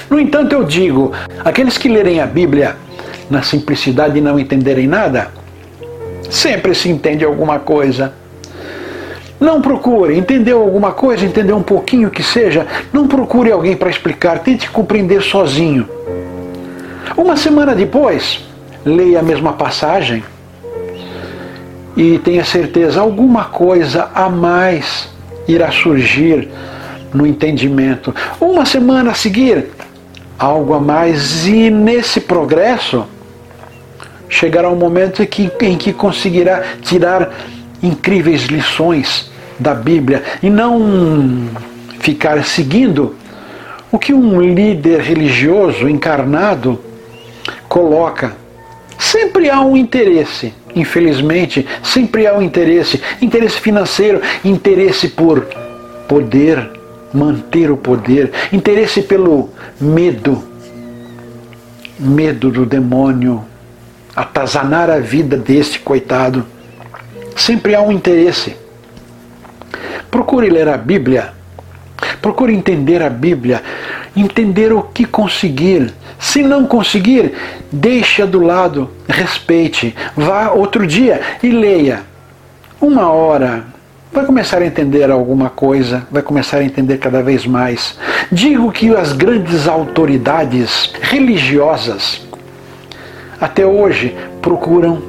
No 0.09 0.19
entanto, 0.19 0.53
eu 0.53 0.63
digo: 0.63 1.11
aqueles 1.43 1.77
que 1.77 1.89
lerem 1.89 2.19
a 2.19 2.25
Bíblia 2.25 2.75
na 3.29 3.41
simplicidade 3.43 4.17
e 4.17 4.21
não 4.21 4.39
entenderem 4.39 4.87
nada, 4.87 5.29
sempre 6.29 6.73
se 6.73 6.89
entende 6.89 7.23
alguma 7.23 7.59
coisa. 7.59 8.13
Não 9.39 9.61
procure, 9.61 10.17
entendeu 10.17 10.61
alguma 10.61 10.91
coisa, 10.91 11.25
entendeu 11.25 11.55
um 11.55 11.63
pouquinho 11.63 12.09
que 12.09 12.21
seja, 12.21 12.67
não 12.91 13.07
procure 13.07 13.51
alguém 13.51 13.75
para 13.75 13.89
explicar, 13.89 14.39
tente 14.39 14.69
compreender 14.69 15.21
sozinho. 15.21 15.87
Uma 17.15 17.37
semana 17.37 17.73
depois, 17.73 18.43
leia 18.83 19.19
a 19.19 19.23
mesma 19.23 19.53
passagem 19.53 20.23
e 21.95 22.17
tenha 22.19 22.43
certeza, 22.43 22.99
alguma 22.99 23.45
coisa 23.45 24.09
a 24.13 24.29
mais 24.29 25.09
irá 25.47 25.71
surgir 25.71 26.49
no 27.13 27.25
entendimento. 27.25 28.13
Uma 28.39 28.65
semana 28.65 29.11
a 29.11 29.13
seguir, 29.13 29.67
algo 30.37 30.73
a 30.73 30.79
mais, 30.79 31.47
e 31.47 31.69
nesse 31.69 32.21
progresso 32.21 33.05
chegará 34.27 34.69
um 34.69 34.75
momento 34.75 35.23
em 35.23 35.25
que, 35.25 35.51
em 35.61 35.77
que 35.77 35.91
conseguirá 35.91 36.63
tirar 36.81 37.31
incríveis 37.81 38.43
lições 38.43 39.31
da 39.59 39.73
Bíblia 39.73 40.23
e 40.41 40.49
não 40.49 41.47
ficar 41.99 42.43
seguindo 42.45 43.15
o 43.91 43.97
que 43.97 44.13
um 44.13 44.39
líder 44.39 45.01
religioso 45.01 45.89
encarnado 45.89 46.79
coloca. 47.67 48.37
Sempre 48.97 49.49
há 49.49 49.61
um 49.61 49.75
interesse, 49.75 50.53
infelizmente, 50.75 51.65
sempre 51.81 52.27
há 52.27 52.35
um 52.35 52.41
interesse, 52.41 53.01
interesse 53.21 53.59
financeiro, 53.59 54.21
interesse 54.43 55.07
por 55.09 55.47
poder, 56.07 56.69
manter 57.13 57.71
o 57.71 57.77
poder, 57.77 58.31
interesse 58.51 59.01
pelo 59.01 59.49
medo, 59.79 60.43
medo 61.99 62.51
do 62.51 62.65
demônio, 62.65 63.43
atazanar 64.15 64.89
a 64.89 64.99
vida 64.99 65.37
deste 65.37 65.79
coitado. 65.79 66.45
Sempre 67.35 67.75
há 67.75 67.81
um 67.81 67.91
interesse. 67.91 68.55
Procure 70.11 70.49
ler 70.49 70.67
a 70.67 70.77
Bíblia, 70.77 71.33
procure 72.21 72.53
entender 72.53 73.01
a 73.01 73.09
Bíblia, 73.09 73.61
entender 74.15 74.73
o 74.73 74.81
que 74.81 75.05
conseguir. 75.05 75.93
Se 76.19 76.41
não 76.41 76.65
conseguir, 76.65 77.33
deixa 77.71 78.27
do 78.27 78.41
lado, 78.41 78.89
respeite, 79.07 79.95
vá 80.17 80.51
outro 80.51 80.85
dia 80.85 81.21
e 81.41 81.49
leia. 81.49 82.01
Uma 82.81 83.09
hora, 83.09 83.65
vai 84.11 84.25
começar 84.25 84.61
a 84.61 84.65
entender 84.65 85.09
alguma 85.11 85.49
coisa, 85.49 86.07
vai 86.11 86.21
começar 86.21 86.57
a 86.57 86.63
entender 86.63 86.97
cada 86.97 87.21
vez 87.21 87.45
mais. 87.45 87.97
Digo 88.31 88.71
que 88.71 88.95
as 88.95 89.13
grandes 89.13 89.67
autoridades 89.67 90.91
religiosas 91.01 92.21
até 93.39 93.65
hoje 93.65 94.15
procuram 94.41 95.01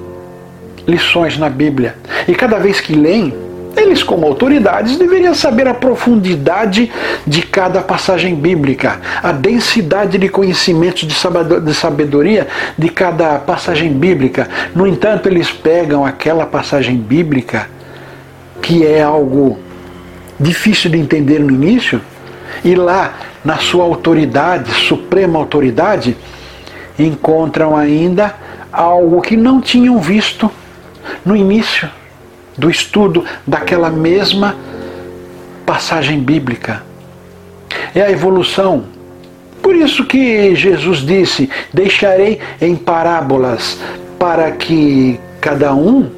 lições 0.86 1.38
na 1.38 1.48
Bíblia. 1.48 1.96
E 2.28 2.34
cada 2.34 2.58
vez 2.58 2.80
que 2.80 2.94
leem, 2.94 3.34
eles, 3.76 4.02
como 4.02 4.26
autoridades, 4.26 4.96
deveriam 4.96 5.34
saber 5.34 5.66
a 5.68 5.74
profundidade 5.74 6.90
de 7.26 7.42
cada 7.42 7.80
passagem 7.80 8.34
bíblica, 8.34 9.00
a 9.22 9.32
densidade 9.32 10.18
de 10.18 10.28
conhecimentos 10.28 11.08
de 11.08 11.74
sabedoria 11.74 12.48
de 12.76 12.88
cada 12.88 13.38
passagem 13.38 13.92
bíblica. 13.92 14.48
No 14.74 14.86
entanto, 14.86 15.28
eles 15.28 15.50
pegam 15.50 16.04
aquela 16.04 16.44
passagem 16.46 16.96
bíblica, 16.96 17.68
que 18.62 18.86
é 18.86 19.02
algo 19.02 19.58
difícil 20.38 20.90
de 20.90 20.98
entender 20.98 21.40
no 21.40 21.50
início, 21.50 22.00
e 22.64 22.74
lá, 22.74 23.14
na 23.44 23.58
sua 23.58 23.84
autoridade, 23.84 24.70
suprema 24.86 25.38
autoridade, 25.38 26.16
encontram 26.98 27.76
ainda 27.76 28.34
algo 28.72 29.20
que 29.20 29.36
não 29.36 29.60
tinham 29.60 29.98
visto 29.98 30.50
no 31.24 31.34
início 31.34 31.88
do 32.56 32.70
estudo 32.70 33.24
daquela 33.46 33.90
mesma 33.90 34.56
passagem 35.64 36.20
bíblica. 36.20 36.82
É 37.94 38.02
a 38.02 38.10
evolução. 38.10 38.84
Por 39.62 39.74
isso 39.74 40.04
que 40.04 40.54
Jesus 40.54 40.98
disse: 40.98 41.48
Deixarei 41.72 42.40
em 42.60 42.76
parábolas 42.76 43.78
para 44.18 44.50
que 44.52 45.18
cada 45.40 45.74
um 45.74 46.10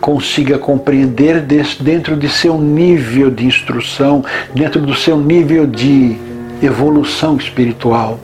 consiga 0.00 0.58
compreender 0.58 1.40
dentro 1.80 2.16
de 2.16 2.28
seu 2.28 2.58
nível 2.58 3.30
de 3.30 3.46
instrução, 3.46 4.24
dentro 4.54 4.80
do 4.80 4.94
seu 4.94 5.18
nível 5.18 5.66
de 5.66 6.16
evolução 6.62 7.36
espiritual. 7.36 8.18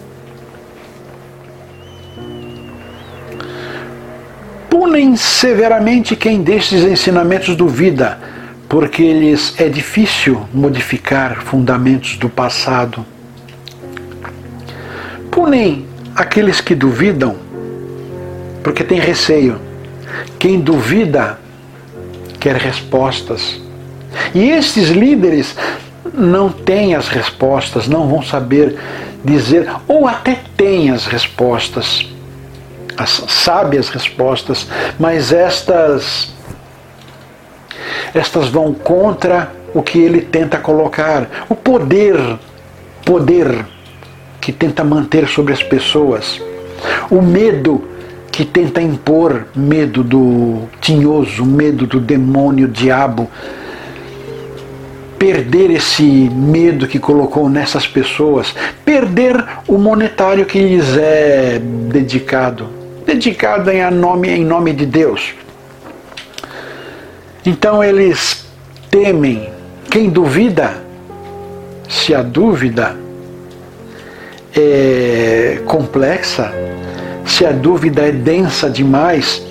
punem 4.97 5.15
severamente 5.15 6.17
quem 6.17 6.43
destes 6.43 6.83
ensinamentos 6.83 7.55
duvida, 7.55 8.19
porque 8.67 9.13
lhes 9.13 9.55
é 9.61 9.69
difícil 9.69 10.47
modificar 10.55 11.43
fundamentos 11.43 12.17
do 12.17 12.31
passado. 12.31 13.05
Punem 15.31 15.85
aqueles 16.15 16.63
que 16.63 16.75
duvidam, 16.75 17.37
porque 18.63 18.83
tem 18.83 18.99
receio. 18.99 19.61
Quem 20.39 20.61
duvida 20.61 21.39
quer 22.37 22.57
respostas. 22.57 23.61
E 24.35 24.51
estes 24.51 24.91
líderes 24.91 25.57
não 26.15 26.51
têm 26.51 26.95
as 26.95 27.09
respostas, 27.09 27.89
não 27.89 28.09
vão 28.09 28.23
saber 28.23 28.79
dizer, 29.25 29.69
ou 29.87 30.07
até 30.07 30.41
têm 30.57 30.91
as 30.91 31.07
respostas 31.07 32.07
as 32.97 33.11
sábias 33.29 33.89
respostas, 33.89 34.67
mas 34.99 35.33
estas 35.33 36.35
estas 38.15 38.49
vão 38.49 38.73
contra 38.73 39.53
o 39.75 39.83
que 39.83 39.99
ele 39.99 40.23
tenta 40.23 40.57
colocar, 40.57 41.29
o 41.51 41.55
poder, 41.55 42.17
poder 43.05 43.67
que 44.41 44.51
tenta 44.51 44.83
manter 44.83 45.29
sobre 45.29 45.53
as 45.53 45.63
pessoas, 45.63 46.41
o 47.11 47.21
medo 47.21 47.87
que 48.37 48.45
tenta 48.45 48.83
impor, 48.83 49.47
medo 49.57 50.05
do 50.05 50.69
tinhoso, 50.79 51.43
medo 51.43 51.87
do 51.87 51.99
demônio, 51.99 52.69
diabo, 52.69 53.31
perder 55.19 55.71
esse 55.71 56.03
medo 56.03 56.87
que 56.87 56.99
colocou 56.99 57.49
nessas 57.49 57.87
pessoas, 57.87 58.55
perder 58.85 59.43
o 59.67 59.79
monetário 59.79 60.45
que 60.45 60.59
lhes 60.59 60.99
é 60.99 61.59
dedicado, 61.59 62.69
dedicada 63.07 63.73
em 63.73 63.91
nome, 63.91 64.29
em 64.29 64.45
nome 64.45 64.75
de 64.75 64.85
Deus. 64.85 65.33
Então 67.43 67.83
eles 67.83 68.45
temem. 68.91 69.49
Quem 69.91 70.11
duvida, 70.11 70.75
se 71.89 72.15
a 72.15 72.21
dúvida 72.21 72.95
é 74.55 75.59
complexa, 75.65 76.53
se 77.27 77.45
a 77.45 77.53
dúvida 77.53 78.03
é 78.03 78.13
densa 78.13 78.71
demais, 78.71 79.43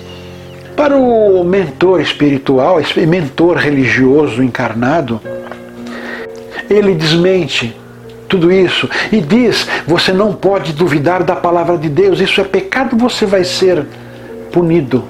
para 0.76 0.96
o 0.96 1.44
mentor 1.44 2.00
espiritual, 2.00 2.78
mentor 3.06 3.56
religioso 3.56 4.42
encarnado, 4.42 5.20
ele 6.68 6.94
desmente 6.94 7.74
tudo 8.28 8.50
isso 8.50 8.88
e 9.12 9.20
diz: 9.20 9.66
você 9.86 10.12
não 10.12 10.32
pode 10.32 10.72
duvidar 10.72 11.22
da 11.22 11.36
palavra 11.36 11.78
de 11.78 11.88
Deus, 11.88 12.20
isso 12.20 12.40
é 12.40 12.44
pecado, 12.44 12.96
você 12.96 13.24
vai 13.24 13.44
ser 13.44 13.86
punido. 14.50 15.04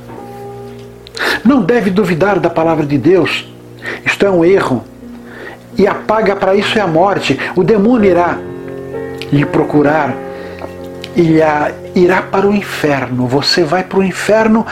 Não 1.44 1.62
deve 1.62 1.90
duvidar 1.90 2.38
da 2.38 2.50
palavra 2.50 2.84
de 2.84 2.98
Deus, 2.98 3.48
isto 4.04 4.26
é 4.26 4.30
um 4.30 4.44
erro. 4.44 4.84
E 5.78 5.86
a 5.86 5.94
paga 5.94 6.34
para 6.34 6.54
isso 6.54 6.78
é 6.78 6.80
a 6.80 6.86
morte. 6.86 7.38
O 7.54 7.62
demônio 7.62 8.10
irá 8.10 8.38
lhe 9.30 9.44
procurar 9.44 10.25
e 11.16 11.40
irá 11.98 12.22
para 12.22 12.46
o 12.46 12.54
inferno. 12.54 13.26
Você 13.26 13.64
vai 13.64 13.82
para 13.82 13.98
o 13.98 14.04
inferno 14.04 14.66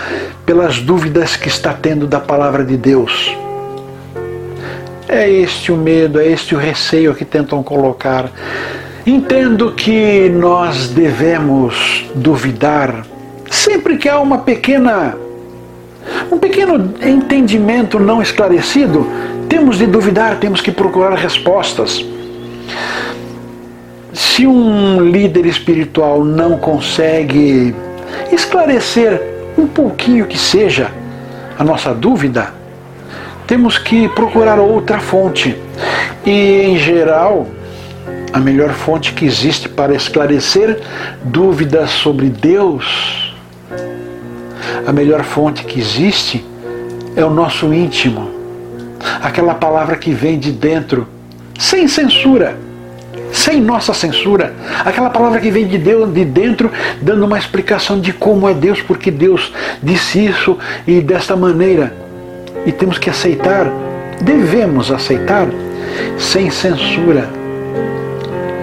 pelas 0.45 0.79
dúvidas 0.79 1.37
que 1.37 1.49
está 1.49 1.73
tendo 1.73 2.07
da 2.07 2.21
palavra 2.21 2.63
de 2.63 2.77
Deus. 2.77 3.35
É 5.09 5.29
este 5.29 5.73
o 5.73 5.77
medo, 5.77 6.21
é 6.21 6.27
este 6.27 6.55
o 6.55 6.59
receio 6.59 7.15
que 7.15 7.25
tentam 7.25 7.63
colocar. 7.63 8.31
Entendo 9.07 9.73
que 9.73 10.29
nós 10.29 10.89
devemos 10.89 12.05
duvidar 12.15 13.05
sempre 13.51 13.97
que 13.97 14.09
há 14.09 14.19
uma 14.19 14.39
pequena 14.39 15.17
um 16.31 16.39
pequeno 16.39 16.95
entendimento 17.03 17.99
não 17.99 18.21
esclarecido, 18.21 19.07
temos 19.49 19.79
de 19.79 19.87
duvidar, 19.87 20.37
temos 20.37 20.61
que 20.61 20.71
procurar 20.71 21.15
respostas. 21.15 22.05
Se 24.35 24.49
um 24.49 25.01
líder 25.01 25.47
espiritual 25.47 26.25
não 26.25 26.59
consegue 26.59 27.73
esclarecer 28.33 29.23
um 29.57 29.65
pouquinho 29.65 30.27
que 30.27 30.37
seja 30.37 30.91
a 31.57 31.63
nossa 31.63 31.95
dúvida, 31.95 32.53
temos 33.47 33.79
que 33.79 34.09
procurar 34.09 34.59
outra 34.59 34.99
fonte. 34.99 35.57
E, 36.27 36.63
em 36.63 36.77
geral, 36.77 37.47
a 38.33 38.41
melhor 38.41 38.71
fonte 38.71 39.13
que 39.13 39.25
existe 39.25 39.69
para 39.69 39.95
esclarecer 39.95 40.81
dúvidas 41.23 41.91
sobre 41.91 42.29
Deus, 42.29 43.37
a 44.85 44.93
melhor 44.93 45.23
fonte 45.23 45.63
que 45.63 45.79
existe 45.79 46.45
é 47.15 47.25
o 47.25 47.31
nosso 47.31 47.73
íntimo, 47.73 48.29
aquela 49.23 49.55
palavra 49.55 49.95
que 49.95 50.13
vem 50.13 50.41
de 50.41 50.51
dentro, 50.51 51.07
sem 51.57 51.87
censura, 51.87 52.59
sem 53.45 53.61
nossa 53.61 53.93
censura, 53.93 54.55
aquela 54.87 55.11
palavra 55.11 55.39
que 55.39 55.51
vem 55.51 55.67
de 55.67 55.77
Deus 55.77 56.11
de 56.15 56.25
dentro, 56.25 56.71
dando 57.03 57.27
uma 57.27 57.39
explicação 57.39 58.01
de 58.01 58.11
como 58.11 58.49
é 58.49 58.55
Deus, 58.55 58.81
porque 58.81 59.11
Deus 59.11 59.53
disse 59.83 60.25
isso 60.25 60.57
e 60.87 61.03
desta 61.03 61.37
maneira 61.37 61.93
e 62.65 62.73
temos 62.73 62.97
que 62.97 63.11
aceitar, 63.11 63.71
devemos 64.23 64.91
aceitar, 64.91 65.47
sem 66.17 66.51
censura. 66.51 67.29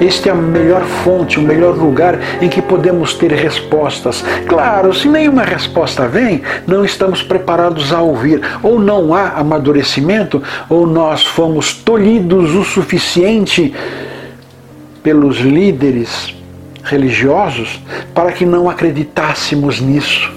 Este 0.02 0.30
é 0.30 0.32
a 0.32 0.36
melhor 0.36 0.82
fonte, 0.82 1.38
o 1.38 1.44
melhor 1.44 1.76
lugar 1.76 2.18
em 2.42 2.50
que 2.50 2.60
podemos 2.60 3.14
ter 3.14 3.32
respostas. 3.34 4.26
Claro, 4.48 4.92
se 4.96 5.08
nenhuma 5.08 5.44
resposta 5.44 6.08
vem, 6.08 6.42
não 6.66 6.84
estamos 6.84 7.22
preparados 7.22 7.94
a 7.94 8.02
ouvir. 8.02 8.42
Ou 8.64 8.80
não 8.80 9.14
há 9.14 9.34
amadurecimento, 9.36 10.42
ou 10.68 10.88
nós 10.88 11.24
fomos 11.24 11.76
tolhidos 11.76 12.56
o 12.56 12.64
suficiente 12.64 13.72
pelos 15.04 15.38
líderes 15.38 16.36
religiosos 16.84 17.82
para 18.14 18.32
que 18.32 18.46
não 18.46 18.70
acreditássemos 18.70 19.80
nisso. 19.80 20.32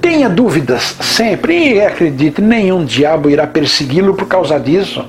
Tenha 0.00 0.28
dúvidas 0.28 0.96
sempre, 1.00 1.74
e 1.74 1.80
acredite, 1.80 2.40
nenhum 2.40 2.84
diabo 2.84 3.28
irá 3.28 3.46
persegui-lo 3.46 4.14
por 4.14 4.26
causa 4.26 4.58
disso. 4.58 5.04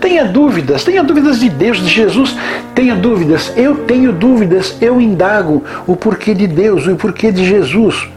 Tenha 0.00 0.24
dúvidas, 0.24 0.84
tenha 0.84 1.02
dúvidas 1.02 1.38
de 1.40 1.48
Deus, 1.48 1.78
de 1.78 1.88
Jesus, 1.88 2.36
tenha 2.74 2.94
dúvidas. 2.94 3.52
Eu 3.56 3.76
tenho 3.86 4.12
dúvidas, 4.12 4.76
eu 4.80 5.00
indago 5.00 5.64
o 5.86 5.96
porquê 5.96 6.34
de 6.34 6.46
Deus, 6.46 6.86
o 6.86 6.96
porquê 6.96 7.30
de 7.30 7.44
Jesus. 7.44 8.08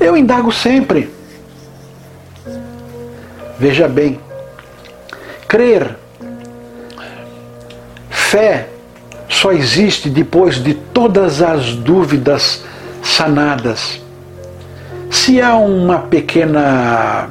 Eu 0.00 0.16
indago 0.16 0.50
sempre. 0.50 1.10
Veja 3.58 3.86
bem, 3.86 4.18
crer, 5.46 5.96
fé 8.34 8.66
só 9.28 9.52
existe 9.52 10.10
depois 10.10 10.56
de 10.56 10.74
todas 10.74 11.40
as 11.40 11.76
dúvidas 11.76 12.64
sanadas. 13.00 14.00
Se 15.08 15.40
há 15.40 15.54
uma 15.54 16.00
pequena 16.00 17.30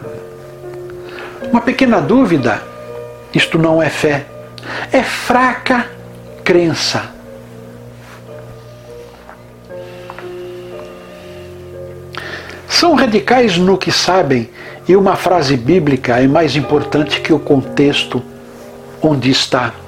uma 1.52 1.60
pequena 1.60 2.00
dúvida, 2.00 2.63
isto 3.34 3.60
não 3.60 3.84
é 3.84 3.89
fé, 3.89 4.26
é 4.94 5.04
fraca 5.04 5.88
crença. 6.42 7.12
São 12.66 12.96
radicais 12.96 13.58
no 13.58 13.78
que 13.78 13.92
sabem 13.92 14.50
e 14.88 14.96
uma 14.96 15.18
frase 15.18 15.58
bíblica 15.58 16.18
é 16.18 16.28
mais 16.28 16.56
importante 16.56 17.20
que 17.20 17.34
o 17.34 17.39
contexto 17.39 18.24
onde 19.02 19.30
está. 19.30 19.83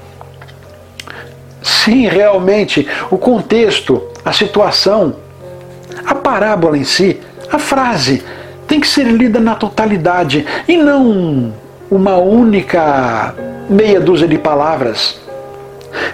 Sim, 1.86 2.08
realmente, 2.08 2.84
o 3.12 3.16
contexto, 3.16 4.02
a 4.24 4.32
situação, 4.32 5.14
a 6.04 6.16
parábola 6.16 6.76
em 6.76 6.82
si, 6.82 7.20
a 7.48 7.60
frase 7.60 8.24
tem 8.66 8.80
que 8.80 8.88
ser 8.88 9.04
lida 9.04 9.38
na 9.38 9.54
totalidade 9.54 10.44
e 10.66 10.76
não 10.76 11.54
uma 11.88 12.16
única 12.16 13.32
meia 13.70 14.00
dúzia 14.00 14.26
de 14.26 14.36
palavras. 14.36 15.20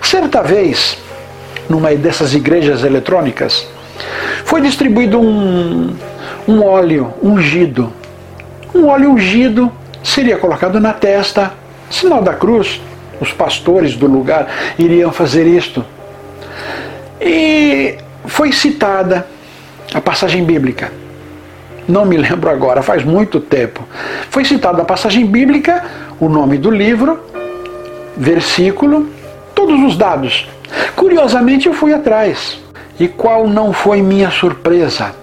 Certa 0.03 0.43
vez, 0.43 0.99
numa 1.71 1.95
dessas 1.95 2.35
igrejas 2.35 2.85
eletrônicas, 2.85 3.67
foi 4.45 4.61
distribuído 4.61 5.19
um, 5.19 5.97
um 6.47 6.63
óleo 6.63 7.15
ungido. 7.23 7.91
Um 8.75 8.89
óleo 8.89 9.13
ungido 9.13 9.73
seria 10.05 10.37
colocado 10.37 10.79
na 10.79 10.93
testa, 10.93 11.55
sinal 11.89 12.21
da 12.21 12.35
cruz. 12.35 12.79
Os 13.23 13.33
pastores 13.33 13.95
do 13.95 14.09
lugar 14.09 14.49
iriam 14.77 15.13
fazer 15.13 15.47
isto. 15.47 15.85
E 17.21 17.97
foi 18.25 18.51
citada 18.51 19.25
a 19.95 20.01
passagem 20.01 20.43
bíblica. 20.45 20.91
Não 21.87 22.05
me 22.05 22.17
lembro 22.17 22.51
agora, 22.51 22.83
faz 22.83 23.05
muito 23.05 23.39
tempo. 23.39 23.87
Foi 24.29 24.45
citada 24.45 24.83
a 24.83 24.85
passagem 24.85 25.25
bíblica, 25.25 25.85
o 26.19 26.29
nome 26.29 26.59
do 26.59 26.69
livro, 26.69 27.21
versículo, 28.17 29.09
todos 29.55 29.79
os 29.81 29.97
dados. 29.97 30.49
Curiosamente 30.97 31.69
eu 31.69 31.73
fui 31.75 31.95
atrás. 31.95 32.59
E 32.99 33.07
qual 33.07 33.47
não 33.47 33.73
foi 33.73 34.03
minha 34.03 34.33
surpresa? 34.33 35.15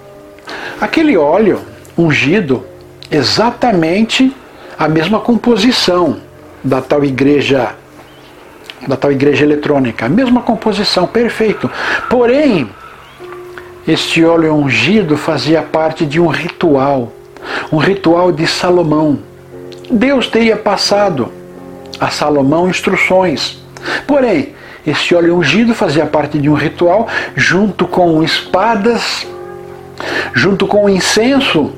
Aquele 0.80 1.18
óleo 1.18 1.60
ungido, 1.98 2.66
exatamente 3.12 4.34
a 4.78 4.88
mesma 4.88 5.20
composição 5.20 6.18
da 6.64 6.82
tal 6.82 7.04
igreja 7.04 7.76
da 8.88 8.96
tal 8.96 9.12
igreja 9.12 9.44
eletrônica, 9.44 10.06
a 10.06 10.10
mesma 10.10 10.42
composição, 10.42 11.06
perfeito. 11.06 11.70
Porém, 12.10 12.70
este 13.88 14.24
óleo 14.24 14.54
ungido 14.54 15.18
fazia 15.18 15.62
parte 15.62 16.06
de 16.06 16.20
um 16.20 16.28
ritual, 16.28 17.12
um 17.72 17.78
ritual 17.78 18.32
de 18.32 18.46
Salomão. 18.46 19.20
Deus 19.89 20.28
teria 20.28 20.56
passado 20.56 21.32
a 22.00 22.10
Salomão 22.10 22.70
instruções. 22.70 23.58
Porém, 24.06 24.54
este 24.86 25.15
óleo 25.15 25.38
ungido 25.38 25.74
fazia 25.74 26.06
parte 26.06 26.38
de 26.38 26.50
um 26.50 26.54
ritual 26.54 27.08
junto 27.36 27.88
com 27.88 28.24
espadas, 28.24 29.28
junto 30.34 30.68
com 30.68 30.89
incenso 30.89 31.72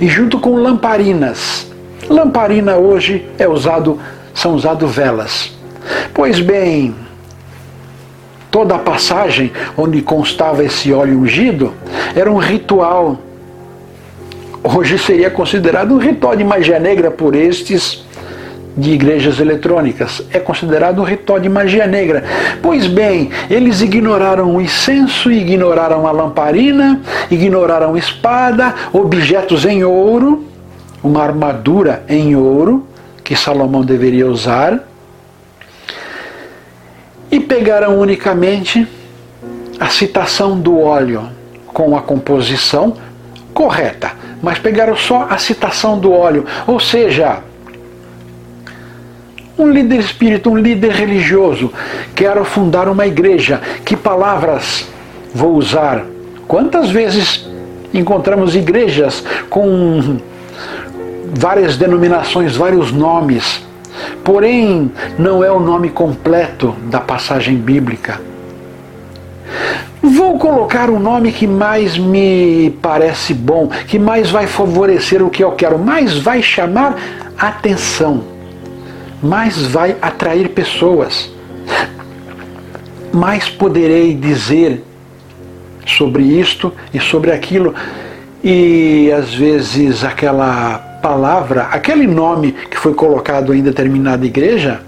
e 0.00 0.08
junto 0.08 0.38
com 0.38 0.56
lamparinas. 0.56 1.66
Lamparina 2.08 2.76
hoje 2.76 3.28
é 3.38 3.48
usado, 3.48 4.00
são 4.32 4.54
usadas 4.54 4.94
velas. 4.94 5.55
Pois 6.12 6.40
bem, 6.40 6.94
toda 8.50 8.74
a 8.74 8.78
passagem 8.78 9.52
onde 9.76 10.00
constava 10.02 10.64
esse 10.64 10.92
óleo 10.92 11.18
ungido 11.18 11.74
era 12.14 12.30
um 12.30 12.38
ritual. 12.38 13.18
Hoje 14.62 14.98
seria 14.98 15.30
considerado 15.30 15.92
um 15.94 15.98
ritual 15.98 16.34
de 16.34 16.42
magia 16.42 16.78
negra 16.78 17.10
por 17.10 17.34
estes 17.34 18.04
de 18.76 18.92
igrejas 18.92 19.40
eletrônicas. 19.40 20.22
É 20.32 20.38
considerado 20.38 21.00
um 21.00 21.04
ritual 21.04 21.40
de 21.40 21.48
magia 21.48 21.86
negra. 21.86 22.24
Pois 22.60 22.86
bem, 22.86 23.30
eles 23.48 23.80
ignoraram 23.80 24.54
o 24.54 24.60
incenso, 24.60 25.30
ignoraram 25.30 26.06
a 26.06 26.10
lamparina, 26.10 27.00
ignoraram 27.30 27.96
espada, 27.96 28.74
objetos 28.92 29.64
em 29.64 29.82
ouro, 29.82 30.44
uma 31.02 31.22
armadura 31.22 32.04
em 32.08 32.36
ouro 32.36 32.86
que 33.24 33.34
Salomão 33.34 33.82
deveria 33.82 34.26
usar, 34.26 34.85
e 37.36 37.40
pegaram 37.40 38.00
unicamente 38.00 38.88
a 39.78 39.88
citação 39.88 40.58
do 40.58 40.80
óleo 40.80 41.28
com 41.66 41.94
a 41.94 42.00
composição 42.00 42.96
correta, 43.52 44.12
mas 44.42 44.58
pegaram 44.58 44.96
só 44.96 45.26
a 45.28 45.36
citação 45.36 45.98
do 45.98 46.12
óleo, 46.12 46.46
ou 46.66 46.80
seja, 46.80 47.40
um 49.58 49.70
líder 49.70 50.00
espírita, 50.00 50.48
um 50.48 50.56
líder 50.56 50.92
religioso, 50.92 51.70
quero 52.14 52.42
fundar 52.42 52.88
uma 52.88 53.06
igreja. 53.06 53.60
Que 53.84 53.94
palavras 53.94 54.88
vou 55.34 55.56
usar? 55.56 56.06
Quantas 56.48 56.88
vezes 56.88 57.46
encontramos 57.92 58.56
igrejas 58.56 59.22
com 59.50 60.18
várias 61.34 61.76
denominações, 61.76 62.56
vários 62.56 62.92
nomes, 62.92 63.65
porém 64.24 64.90
não 65.18 65.42
é 65.42 65.50
o 65.50 65.60
nome 65.60 65.90
completo 65.90 66.74
da 66.90 67.00
passagem 67.00 67.56
bíblica. 67.56 68.20
Vou 70.02 70.38
colocar 70.38 70.88
o 70.88 70.98
nome 70.98 71.32
que 71.32 71.46
mais 71.46 71.98
me 71.98 72.70
parece 72.82 73.34
bom, 73.34 73.68
que 73.88 73.98
mais 73.98 74.30
vai 74.30 74.46
favorecer 74.46 75.22
o 75.22 75.30
que 75.30 75.42
eu 75.42 75.52
quero, 75.52 75.78
mais 75.78 76.16
vai 76.16 76.42
chamar 76.42 76.96
atenção 77.38 78.36
mais 79.22 79.66
vai 79.66 79.96
atrair 80.00 80.50
pessoas, 80.50 81.30
mais 83.12 83.48
poderei 83.48 84.14
dizer 84.14 84.82
sobre 85.86 86.22
isto 86.22 86.72
e 86.92 87.00
sobre 87.00 87.32
aquilo. 87.32 87.74
E 88.42 89.10
às 89.12 89.34
vezes 89.34 90.04
aquela 90.04 90.85
palavra, 91.02 91.64
aquele 91.64 92.06
nome 92.06 92.52
que 92.52 92.76
foi 92.76 92.94
colocado 92.94 93.54
em 93.54 93.62
determinada 93.62 94.24
igreja, 94.24 94.80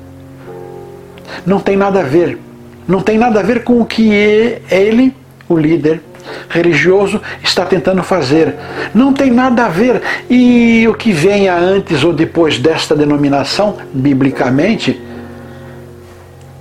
não 1.46 1.60
tem 1.60 1.76
nada 1.76 2.00
a 2.00 2.04
ver. 2.04 2.38
Não 2.86 3.00
tem 3.00 3.18
nada 3.18 3.40
a 3.40 3.42
ver 3.42 3.64
com 3.64 3.80
o 3.80 3.84
que 3.84 4.08
ele, 4.10 5.14
o 5.48 5.56
líder, 5.56 6.00
religioso 6.48 7.20
está 7.42 7.64
tentando 7.64 8.02
fazer. 8.02 8.54
Não 8.94 9.12
tem 9.12 9.30
nada 9.30 9.66
a 9.66 9.68
ver. 9.68 10.02
E 10.28 10.86
o 10.88 10.94
que 10.94 11.12
venha 11.12 11.54
antes 11.54 12.02
ou 12.04 12.12
depois 12.12 12.58
desta 12.58 12.94
denominação, 12.96 13.76
biblicamente, 13.92 15.00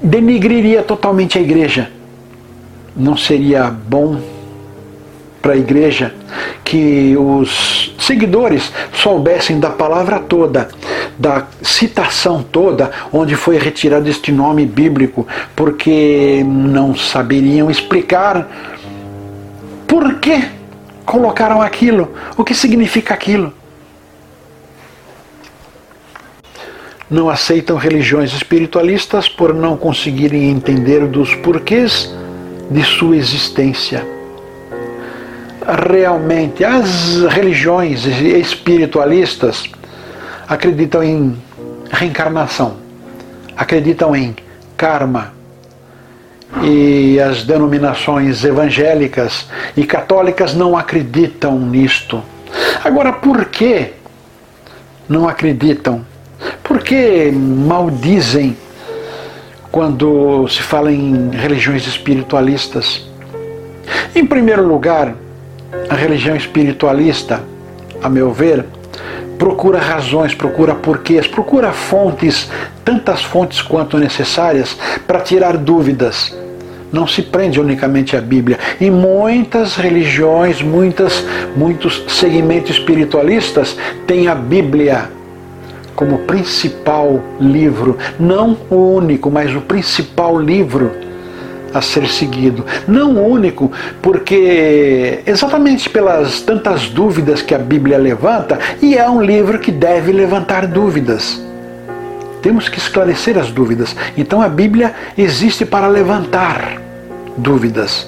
denigriria 0.01 0.83
totalmente 0.83 1.37
a 1.37 1.41
igreja. 1.41 1.89
Não 2.95 3.15
seria 3.15 3.69
bom 3.69 4.19
para 5.41 5.53
a 5.53 5.57
igreja 5.57 6.13
que 6.63 7.15
os 7.17 7.93
seguidores 8.07 8.71
soubessem 8.93 9.59
da 9.59 9.69
palavra 9.69 10.17
toda, 10.17 10.69
da 11.19 11.45
citação 11.61 12.41
toda, 12.41 12.89
onde 13.11 13.35
foi 13.35 13.57
retirado 13.57 14.09
este 14.09 14.31
nome 14.31 14.65
bíblico, 14.65 15.27
porque 15.53 16.41
não 16.45 16.95
saberiam 16.95 17.69
explicar 17.69 18.47
por 19.85 20.15
que 20.15 20.41
colocaram 21.05 21.61
aquilo? 21.61 22.13
O 22.37 22.43
que 22.43 22.53
significa 22.53 23.13
aquilo? 23.13 23.53
Não 27.09 27.29
aceitam 27.29 27.77
religiões 27.77 28.33
espiritualistas 28.33 29.29
por 29.29 29.53
não 29.53 29.77
conseguirem 29.77 30.49
entender 30.49 31.07
dos 31.07 31.35
porquês 31.35 32.13
de 32.69 32.83
sua 32.83 33.15
existência. 33.15 34.16
Realmente, 35.67 36.63
as 36.63 37.23
religiões 37.29 38.05
espiritualistas 38.05 39.69
acreditam 40.47 41.03
em 41.03 41.37
reencarnação, 41.91 42.77
acreditam 43.57 44.15
em 44.15 44.33
karma, 44.77 45.33
e 46.63 47.19
as 47.19 47.43
denominações 47.43 48.45
evangélicas 48.45 49.47
e 49.75 49.83
católicas 49.83 50.53
não 50.53 50.77
acreditam 50.77 51.59
nisto. 51.59 52.23
Agora, 52.81 53.11
por 53.11 53.45
que 53.45 53.91
não 55.09 55.27
acreditam? 55.27 56.05
Por 56.63 56.81
que 56.81 57.29
maldizem 57.29 58.55
quando 59.69 60.47
se 60.47 60.61
fala 60.61 60.93
em 60.93 61.29
religiões 61.31 61.85
espiritualistas? 61.85 63.05
Em 64.15 64.25
primeiro 64.25 64.65
lugar, 64.65 65.13
a 65.89 65.95
religião 65.95 66.35
espiritualista, 66.35 67.43
a 68.01 68.09
meu 68.09 68.31
ver, 68.31 68.65
procura 69.37 69.79
razões, 69.79 70.33
procura 70.33 70.75
porquês, 70.75 71.27
procura 71.27 71.71
fontes, 71.71 72.49
tantas 72.83 73.23
fontes 73.23 73.61
quanto 73.61 73.97
necessárias 73.97 74.77
para 75.05 75.19
tirar 75.21 75.57
dúvidas. 75.57 76.35
Não 76.91 77.05
se 77.05 77.21
prende 77.21 77.59
unicamente 77.59 78.15
à 78.15 78.21
Bíblia. 78.21 78.57
E 78.79 78.89
muitas 78.89 79.75
religiões, 79.75 80.61
muitas, 80.61 81.23
muitos 81.55 82.03
segmentos 82.07 82.77
espiritualistas 82.77 83.77
têm 84.05 84.27
a 84.27 84.35
Bíblia 84.35 85.09
como 85.95 86.19
principal 86.19 87.19
livro, 87.39 87.97
não 88.19 88.55
o 88.69 88.93
único, 88.93 89.31
mas 89.31 89.53
o 89.55 89.61
principal 89.61 90.39
livro 90.39 91.06
a 91.73 91.81
ser 91.81 92.07
seguido. 92.07 92.65
Não 92.87 93.23
único, 93.23 93.71
porque 94.01 95.19
exatamente 95.25 95.89
pelas 95.89 96.41
tantas 96.41 96.89
dúvidas 96.89 97.41
que 97.41 97.53
a 97.53 97.59
Bíblia 97.59 97.97
levanta, 97.97 98.59
e 98.81 98.95
é 98.95 99.09
um 99.09 99.21
livro 99.21 99.59
que 99.59 99.71
deve 99.71 100.11
levantar 100.11 100.67
dúvidas. 100.67 101.41
Temos 102.41 102.69
que 102.69 102.77
esclarecer 102.77 103.37
as 103.37 103.51
dúvidas. 103.51 103.95
Então 104.15 104.41
a 104.41 104.47
Bíblia 104.47 104.93
existe 105.17 105.65
para 105.65 105.87
levantar 105.87 106.81
dúvidas. 107.35 108.07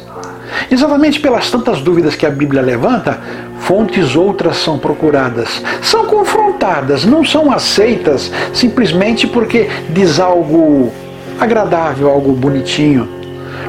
Exatamente 0.72 1.20
pelas 1.20 1.50
tantas 1.50 1.82
dúvidas 1.82 2.16
que 2.16 2.26
a 2.26 2.30
Bíblia 2.30 2.62
levanta, 2.62 3.20
fontes 3.60 4.16
outras 4.16 4.58
são 4.58 4.78
procuradas. 4.78 5.62
São 5.82 6.06
confrontadas, 6.06 7.06
não 7.06 7.24
são 7.24 7.52
aceitas 7.52 8.32
simplesmente 8.54 9.28
porque 9.28 9.70
diz 9.90 10.20
algo 10.20 10.92
agradável, 11.40 12.10
algo 12.10 12.34
bonitinho. 12.34 13.19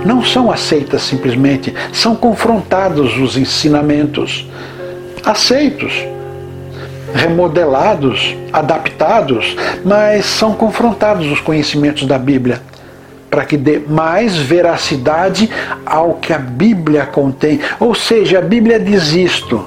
Não 0.04 0.24
são 0.24 0.50
aceitas 0.50 1.02
simplesmente, 1.02 1.74
são 1.92 2.16
confrontados 2.16 3.18
os 3.18 3.36
ensinamentos, 3.36 4.48
aceitos, 5.24 5.92
remodelados, 7.14 8.34
adaptados, 8.52 9.56
mas 9.84 10.24
são 10.24 10.54
confrontados 10.54 11.26
os 11.30 11.40
conhecimentos 11.40 12.06
da 12.06 12.18
Bíblia 12.18 12.62
para 13.30 13.44
que 13.44 13.56
dê 13.56 13.78
mais 13.78 14.36
veracidade 14.36 15.48
ao 15.86 16.14
que 16.14 16.32
a 16.32 16.38
Bíblia 16.38 17.06
contém. 17.06 17.60
Ou 17.78 17.94
seja, 17.94 18.40
a 18.40 18.42
Bíblia 18.42 18.80
diz 18.80 19.12
isto. 19.12 19.64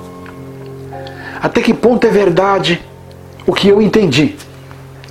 Até 1.42 1.62
que 1.62 1.74
ponto 1.74 2.06
é 2.06 2.10
verdade 2.10 2.82
o 3.46 3.54
que 3.54 3.70
eu 3.70 3.82
entendi? 3.82 4.36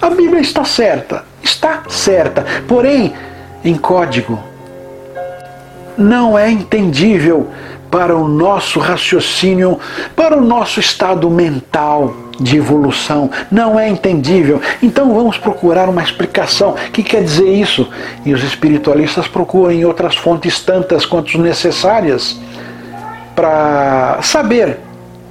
A 0.00 0.10
Bíblia 0.10 0.40
está 0.40 0.64
certa, 0.64 1.24
está 1.42 1.84
certa, 1.88 2.44
porém 2.66 3.14
em 3.64 3.76
código. 3.76 4.51
Não 5.96 6.38
é 6.38 6.50
entendível 6.50 7.48
para 7.90 8.16
o 8.16 8.26
nosso 8.26 8.80
raciocínio, 8.80 9.78
para 10.16 10.36
o 10.36 10.40
nosso 10.40 10.80
estado 10.80 11.28
mental 11.28 12.14
de 12.40 12.56
evolução. 12.56 13.30
Não 13.50 13.78
é 13.78 13.88
entendível. 13.88 14.60
Então 14.82 15.14
vamos 15.14 15.36
procurar 15.36 15.88
uma 15.88 16.02
explicação. 16.02 16.70
O 16.70 16.90
que 16.90 17.02
quer 17.02 17.22
dizer 17.22 17.48
isso? 17.48 17.88
E 18.24 18.32
os 18.32 18.42
espiritualistas 18.42 19.28
procuram 19.28 19.72
em 19.72 19.84
outras 19.84 20.16
fontes 20.16 20.60
tantas 20.60 21.04
quanto 21.04 21.38
necessárias 21.38 22.40
para 23.34 24.18
saber 24.22 24.78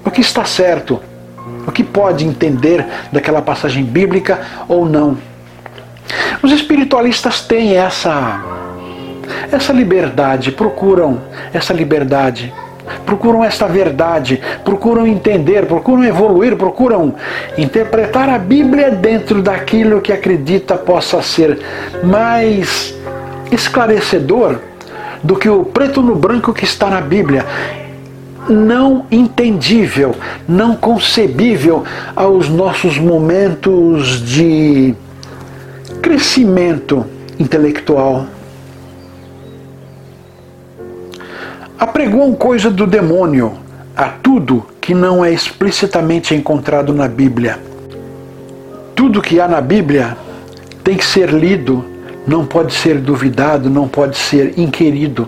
o 0.05 0.11
que 0.11 0.21
está 0.21 0.45
certo, 0.45 0.99
o 1.65 1.71
que 1.71 1.83
pode 1.83 2.25
entender 2.25 2.85
daquela 3.11 3.41
passagem 3.41 3.83
bíblica 3.83 4.39
ou 4.67 4.85
não. 4.85 5.17
Os 6.41 6.51
espiritualistas 6.51 7.41
têm 7.41 7.75
essa 7.75 8.43
essa 9.51 9.73
liberdade, 9.73 10.51
procuram 10.51 11.21
essa 11.53 11.73
liberdade, 11.73 12.53
procuram 13.05 13.43
esta 13.43 13.67
verdade, 13.67 14.41
procuram 14.63 15.05
entender, 15.05 15.65
procuram 15.65 16.03
evoluir, 16.03 16.55
procuram 16.55 17.15
interpretar 17.57 18.29
a 18.29 18.37
Bíblia 18.37 18.91
dentro 18.91 19.41
daquilo 19.41 20.01
que 20.01 20.11
acredita 20.11 20.75
possa 20.75 21.21
ser 21.21 21.59
mais 22.03 22.93
esclarecedor 23.51 24.59
do 25.23 25.35
que 25.35 25.49
o 25.49 25.63
preto 25.63 26.01
no 26.01 26.15
branco 26.15 26.53
que 26.53 26.63
está 26.63 26.89
na 26.89 27.01
Bíblia. 27.01 27.45
Não 28.49 29.05
entendível, 29.11 30.15
não 30.47 30.75
concebível 30.75 31.83
aos 32.15 32.49
nossos 32.49 32.97
momentos 32.97 34.19
de 34.21 34.95
crescimento 36.01 37.05
intelectual. 37.37 38.25
Apregoam 41.81 42.35
coisa 42.35 42.69
do 42.69 42.85
demônio 42.85 43.53
a 43.97 44.07
tudo 44.07 44.67
que 44.79 44.93
não 44.93 45.25
é 45.25 45.33
explicitamente 45.33 46.35
encontrado 46.35 46.93
na 46.93 47.07
Bíblia. 47.07 47.57
Tudo 48.95 49.19
que 49.19 49.39
há 49.39 49.47
na 49.47 49.59
Bíblia 49.59 50.15
tem 50.83 50.95
que 50.95 51.03
ser 51.03 51.31
lido, 51.31 51.83
não 52.27 52.45
pode 52.45 52.71
ser 52.71 52.99
duvidado, 52.99 53.67
não 53.67 53.87
pode 53.87 54.15
ser 54.15 54.59
inquirido. 54.59 55.27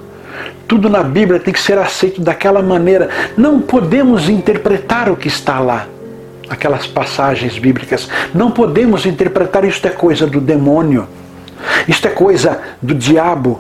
Tudo 0.68 0.92
na 0.92 1.02
Bíblia 1.02 1.40
tem 1.40 1.52
que 1.52 1.60
ser 1.60 1.80
aceito 1.80 2.22
daquela 2.22 2.62
maneira. 2.62 3.10
Não 3.36 3.60
podemos 3.60 4.30
interpretar 4.30 5.10
o 5.10 5.18
que 5.18 5.28
está 5.28 5.60
lá, 5.60 5.88
aquelas 6.48 6.86
passagens 6.86 7.58
bíblicas. 7.58 8.08
Não 8.32 8.52
podemos 8.52 9.08
interpretar 9.08 9.66
isto 9.66 9.88
é 9.88 9.92
coisa 9.92 10.28
do 10.28 10.40
demônio, 10.40 11.08
isto 11.88 12.08
é 12.08 12.12
coisa 12.12 12.62
do 12.80 12.94
diabo, 12.94 13.60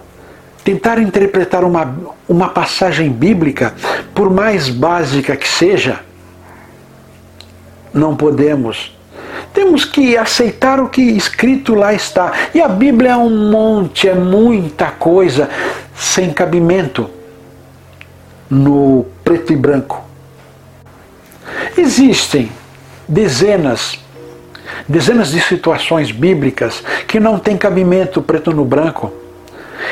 tentar 0.64 0.98
interpretar 0.98 1.64
uma, 1.64 1.96
uma 2.28 2.50
passagem 2.50 3.12
bíblica, 3.12 3.74
por 4.14 4.30
mais 4.30 4.70
básica 4.70 5.36
que 5.36 5.48
seja, 5.48 6.00
não 7.94 8.16
podemos. 8.16 8.96
Temos 9.54 9.86
que 9.86 10.18
aceitar 10.18 10.80
o 10.80 10.90
que 10.90 11.02
escrito 11.02 11.76
lá 11.76 11.94
está. 11.94 12.32
E 12.54 12.62
a 12.62 12.68
Bíblia 12.68 13.12
é 13.12 13.18
um 13.18 13.52
monte, 13.52 14.08
é 14.08 14.16
muita 14.16 14.90
coisa 14.90 15.50
sem 15.96 16.32
cabimento 16.32 17.10
no 18.50 19.06
preto 19.24 19.54
e 19.54 19.56
branco. 19.56 20.04
Existem 21.78 22.52
dezenas, 23.08 24.00
dezenas 24.88 25.32
de 25.32 25.42
situações 25.42 26.12
bíblicas 26.12 26.84
que 27.08 27.20
não 27.20 27.38
têm 27.38 27.58
cabimento 27.58 28.22
preto 28.22 28.52
no 28.52 28.66
branco 28.66 29.23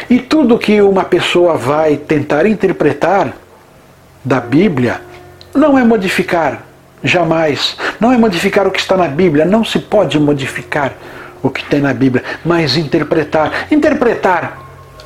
e 0.10 0.20
tudo 0.20 0.58
que 0.58 0.82
uma 0.82 1.04
pessoa 1.04 1.56
vai 1.56 1.98
tentar 1.98 2.46
interpretar 2.46 3.34
da 4.24 4.40
Bíblia 4.40 5.02
não 5.54 5.78
é 5.78 5.84
modificar, 5.84 6.64
jamais. 7.04 7.76
Não 8.00 8.12
é 8.12 8.18
modificar 8.18 8.68
o 8.68 8.72
que 8.72 8.80
está 8.80 8.96
na 8.96 9.08
Bíblia, 9.08 9.46
não 9.46 9.64
se 9.64 9.80
pode 9.80 10.20
modificar 10.20 10.94
o 11.44 11.50
que 11.50 11.64
tem 11.66 11.82
na 11.82 11.94
Bíblia, 11.94 12.24
mas 12.46 12.78
interpretar. 12.78 13.68
Interpretar 13.72 14.60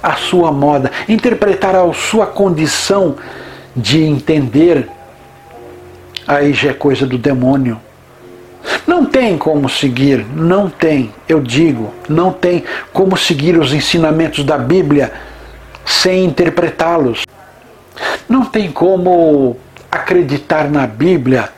a 0.03 0.13
sua 0.13 0.51
moda, 0.51 0.91
interpretar 1.09 1.75
a 1.75 1.91
sua 1.93 2.27
condição 2.27 3.15
de 3.75 4.03
entender, 4.03 4.87
aí 6.27 6.53
já 6.53 6.69
é 6.69 6.73
coisa 6.73 7.07
do 7.07 7.17
demônio. 7.17 7.79
Não 8.87 9.05
tem 9.05 9.37
como 9.37 9.69
seguir, 9.69 10.25
não 10.35 10.69
tem, 10.69 11.13
eu 11.27 11.41
digo, 11.41 11.93
não 12.07 12.31
tem 12.31 12.63
como 12.93 13.17
seguir 13.17 13.57
os 13.57 13.73
ensinamentos 13.73 14.43
da 14.43 14.57
Bíblia 14.57 15.11
sem 15.85 16.25
interpretá-los. 16.25 17.23
Não 18.27 18.45
tem 18.45 18.71
como 18.71 19.57
acreditar 19.91 20.69
na 20.69 20.85
Bíblia 20.87 21.49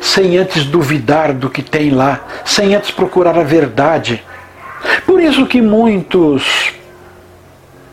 sem 0.00 0.36
antes 0.36 0.64
duvidar 0.64 1.32
do 1.32 1.48
que 1.48 1.62
tem 1.62 1.90
lá, 1.90 2.20
sem 2.44 2.74
antes 2.74 2.90
procurar 2.90 3.38
a 3.38 3.42
verdade. 3.42 4.22
Por 5.06 5.20
isso 5.20 5.46
que 5.46 5.62
muitos 5.62 6.72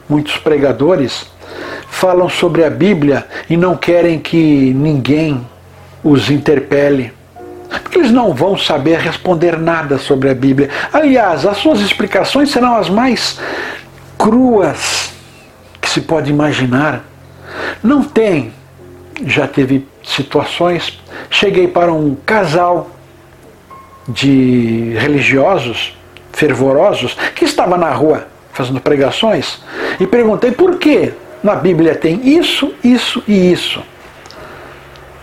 muitos 0.09 0.35
pregadores 0.37 1.25
falam 1.87 2.27
sobre 2.27 2.65
a 2.65 2.69
Bíblia 2.69 3.25
e 3.49 3.55
não 3.55 3.77
querem 3.77 4.19
que 4.19 4.73
ninguém 4.73 5.47
os 6.03 6.29
interpele. 6.29 7.13
Porque 7.81 7.99
eles 7.99 8.11
não 8.11 8.33
vão 8.33 8.57
saber 8.57 8.99
responder 8.99 9.57
nada 9.57 9.97
sobre 9.97 10.29
a 10.29 10.33
Bíblia. 10.33 10.69
Aliás, 10.91 11.45
as 11.45 11.57
suas 11.57 11.79
explicações 11.79 12.51
serão 12.51 12.75
as 12.75 12.89
mais 12.89 13.39
cruas 14.17 15.13
que 15.79 15.89
se 15.89 16.01
pode 16.01 16.29
imaginar. 16.29 17.03
Não 17.83 18.03
tem. 18.03 18.53
Já 19.25 19.47
teve 19.47 19.87
situações. 20.03 20.99
Cheguei 21.29 21.67
para 21.67 21.93
um 21.93 22.15
casal 22.25 22.89
de 24.07 24.95
religiosos 24.97 25.95
fervorosos 26.33 27.15
que 27.35 27.45
estava 27.45 27.77
na 27.77 27.91
rua 27.91 28.27
fazendo 28.53 28.81
pregações 28.81 29.61
e 29.99 30.07
perguntei 30.07 30.51
por 30.51 30.77
que 30.77 31.13
na 31.43 31.55
Bíblia 31.55 31.95
tem 31.95 32.21
isso, 32.27 32.73
isso 32.83 33.23
e 33.27 33.51
isso. 33.51 33.81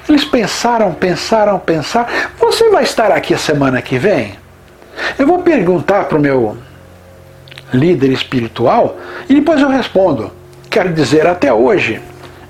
Eles 0.09 0.25
pensaram, 0.25 0.93
pensaram, 0.95 1.59
pensaram. 1.59 2.09
Você 2.39 2.71
vai 2.71 2.83
estar 2.83 3.13
aqui 3.13 3.35
a 3.35 3.39
semana 3.39 3.83
que 3.83 3.99
vem? 3.99 4.35
Eu 5.19 5.27
vou 5.27 5.41
perguntar 5.41 6.05
para 6.05 6.19
o 6.19 6.21
meu 6.21 6.57
líder 7.73 8.11
espiritual 8.11 8.97
e 9.29 9.35
depois 9.35 9.61
eu 9.61 9.69
respondo. 9.69 10.33
Quero 10.71 10.93
dizer, 10.93 11.27
até 11.27 11.53
hoje, 11.53 12.01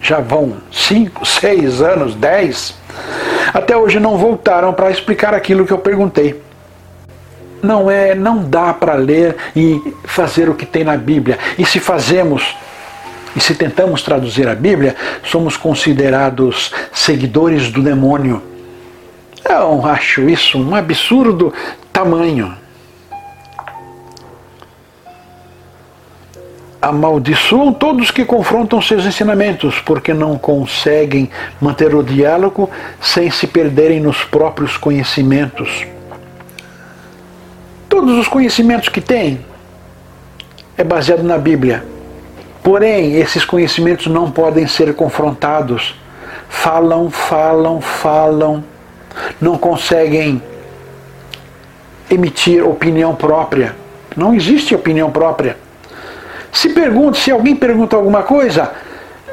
já 0.00 0.20
vão 0.20 0.56
5, 0.70 1.26
6 1.26 1.82
anos, 1.82 2.14
10, 2.14 2.74
até 3.52 3.76
hoje 3.76 3.98
não 3.98 4.16
voltaram 4.16 4.72
para 4.72 4.90
explicar 4.90 5.34
aquilo 5.34 5.66
que 5.66 5.72
eu 5.72 5.78
perguntei. 5.78 6.40
Não 7.60 7.90
é, 7.90 8.14
não 8.14 8.38
dá 8.38 8.72
para 8.72 8.94
ler 8.94 9.36
e 9.56 9.82
fazer 10.04 10.48
o 10.48 10.54
que 10.54 10.64
tem 10.64 10.84
na 10.84 10.96
Bíblia. 10.96 11.38
E 11.58 11.66
se 11.66 11.80
fazemos 11.80 12.56
e 13.38 13.40
se 13.40 13.54
tentamos 13.54 14.02
traduzir 14.02 14.48
a 14.48 14.54
Bíblia, 14.54 14.96
somos 15.22 15.56
considerados 15.56 16.72
seguidores 16.92 17.70
do 17.70 17.80
demônio. 17.80 18.42
Eu 19.48 19.86
acho 19.86 20.28
isso 20.28 20.58
um 20.58 20.74
absurdo 20.74 21.54
tamanho. 21.92 22.52
Amaldiçoam 26.82 27.72
todos 27.72 28.10
que 28.10 28.24
confrontam 28.24 28.82
seus 28.82 29.06
ensinamentos, 29.06 29.78
porque 29.82 30.12
não 30.12 30.36
conseguem 30.36 31.30
manter 31.60 31.94
o 31.94 32.02
diálogo 32.02 32.68
sem 33.00 33.30
se 33.30 33.46
perderem 33.46 34.00
nos 34.00 34.24
próprios 34.24 34.76
conhecimentos. 34.76 35.86
Todos 37.88 38.18
os 38.18 38.26
conhecimentos 38.26 38.88
que 38.88 39.00
têm 39.00 39.38
é 40.76 40.82
baseado 40.82 41.22
na 41.22 41.38
Bíblia. 41.38 41.97
Porém, 42.62 43.14
esses 43.14 43.44
conhecimentos 43.44 44.06
não 44.06 44.30
podem 44.30 44.66
ser 44.66 44.94
confrontados. 44.94 45.94
Falam, 46.48 47.10
falam, 47.10 47.80
falam, 47.80 48.64
não 49.40 49.56
conseguem 49.56 50.42
emitir 52.10 52.66
opinião 52.66 53.14
própria. 53.14 53.74
Não 54.16 54.34
existe 54.34 54.74
opinião 54.74 55.10
própria. 55.10 55.56
Se 56.52 56.70
pergunta, 56.70 57.18
se 57.18 57.30
alguém 57.30 57.54
pergunta 57.54 57.96
alguma 57.96 58.22
coisa, 58.22 58.72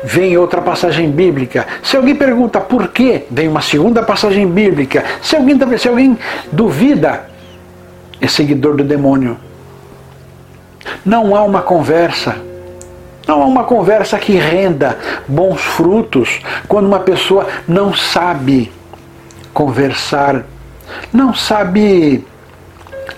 vem 0.03 0.37
outra 0.37 0.61
passagem 0.61 1.09
bíblica. 1.09 1.65
Se 1.81 1.97
alguém 1.97 2.15
pergunta 2.15 2.59
por 2.59 2.89
quê, 2.89 3.25
vem 3.31 3.47
uma 3.47 3.61
segunda 3.61 4.03
passagem 4.03 4.47
bíblica. 4.47 5.03
Se 5.21 5.35
alguém, 5.35 5.57
se 5.77 5.87
alguém 5.87 6.17
duvida, 6.51 7.29
é 8.21 8.27
seguidor 8.27 8.75
do 8.75 8.83
demônio. 8.83 9.37
Não 11.03 11.35
há 11.35 11.43
uma 11.43 11.61
conversa. 11.61 12.35
Não 13.27 13.41
há 13.41 13.45
uma 13.45 13.63
conversa 13.63 14.17
que 14.19 14.33
renda 14.33 14.97
bons 15.27 15.61
frutos 15.61 16.41
quando 16.67 16.85
uma 16.85 16.99
pessoa 16.99 17.47
não 17.67 17.93
sabe 17.93 18.71
conversar, 19.53 20.45
não 21.11 21.33
sabe 21.33 22.23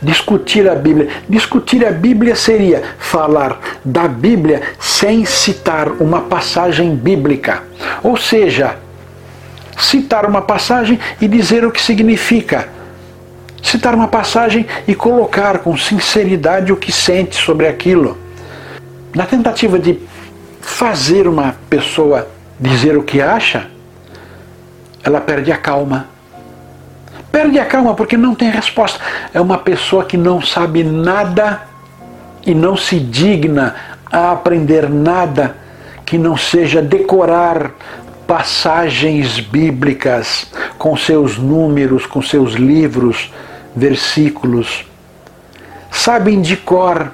discutir 0.02 0.70
a 0.70 0.76
Bíblia. 0.76 1.10
Discutir 1.28 1.86
a 1.86 1.92
Bíblia 1.92 2.36
seria 2.36 2.84
falar 3.00 3.60
da 3.84 4.08
Bíblia 4.08 4.62
sem 4.80 5.26
citar 5.26 5.90
uma 6.02 6.22
passagem 6.22 6.96
bíblica. 6.96 7.64
Ou 8.04 8.16
seja, 8.16 8.78
citar 9.78 10.26
uma 10.26 10.42
passagem 10.42 11.00
e 11.20 11.28
dizer 11.28 11.66
o 11.66 11.72
que 11.72 11.82
significa. 11.82 12.70
Citar 13.62 13.94
uma 13.94 14.08
passagem 14.08 14.66
e 14.88 14.96
colocar 14.96 15.60
com 15.60 15.76
sinceridade 15.76 16.72
o 16.72 16.78
que 16.78 16.92
sente 16.92 17.36
sobre 17.36 17.68
aquilo. 17.68 18.18
Na 19.18 19.26
tentativa 19.26 19.80
de 19.80 20.00
fazer 20.62 21.28
uma 21.28 21.56
pessoa 21.68 22.28
dizer 22.60 22.96
o 22.96 23.02
que 23.02 23.20
acha, 23.20 23.66
ela 25.04 25.20
perde 25.20 25.52
a 25.52 25.58
calma 25.58 26.06
Perde 27.32 27.60
a 27.60 27.66
calma 27.66 27.94
porque 27.94 28.16
não 28.16 28.34
tem 28.34 28.50
resposta. 28.50 29.00
É 29.34 29.42
uma 29.42 29.58
pessoa 29.58 30.06
que 30.06 30.18
não 30.18 30.42
sabe 30.42 30.84
nada 30.84 31.64
e 32.46 32.54
não 32.54 32.78
se 32.78 33.00
digna 33.00 33.76
a 34.12 34.32
aprender 34.32 34.90
nada 34.90 35.56
que 36.06 36.18
não 36.18 36.38
seja 36.38 36.82
decorar 36.82 37.72
passagens 38.26 39.40
bíblicas 39.40 40.52
com 40.78 40.96
seus 40.96 41.38
números, 41.38 42.06
com 42.06 42.22
seus 42.22 42.54
livros, 42.54 43.34
versículos. 43.76 44.86
Sabem 45.92 46.42
de 46.42 46.56
cor 46.56 47.12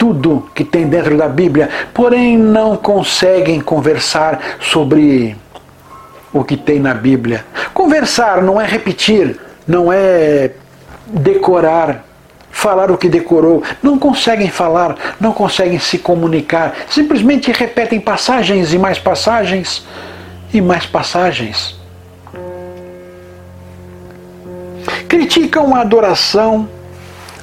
tudo 0.00 0.48
que 0.54 0.64
tem 0.64 0.86
dentro 0.86 1.14
da 1.18 1.28
Bíblia, 1.28 1.68
porém 1.92 2.38
não 2.38 2.74
conseguem 2.74 3.60
conversar 3.60 4.56
sobre 4.58 5.36
o 6.32 6.42
que 6.42 6.56
tem 6.56 6.80
na 6.80 6.94
Bíblia. 6.94 7.44
Conversar 7.74 8.40
não 8.40 8.58
é 8.58 8.64
repetir, 8.64 9.38
não 9.68 9.92
é 9.92 10.52
decorar, 11.06 12.02
falar 12.50 12.90
o 12.90 12.96
que 12.96 13.10
decorou. 13.10 13.62
Não 13.82 13.98
conseguem 13.98 14.48
falar, 14.48 14.96
não 15.20 15.34
conseguem 15.34 15.78
se 15.78 15.98
comunicar. 15.98 16.74
Simplesmente 16.88 17.52
repetem 17.52 18.00
passagens 18.00 18.72
e 18.72 18.78
mais 18.78 18.98
passagens 18.98 19.86
e 20.50 20.62
mais 20.62 20.86
passagens. 20.86 21.78
Criticam 25.06 25.76
a 25.76 25.82
adoração 25.82 26.79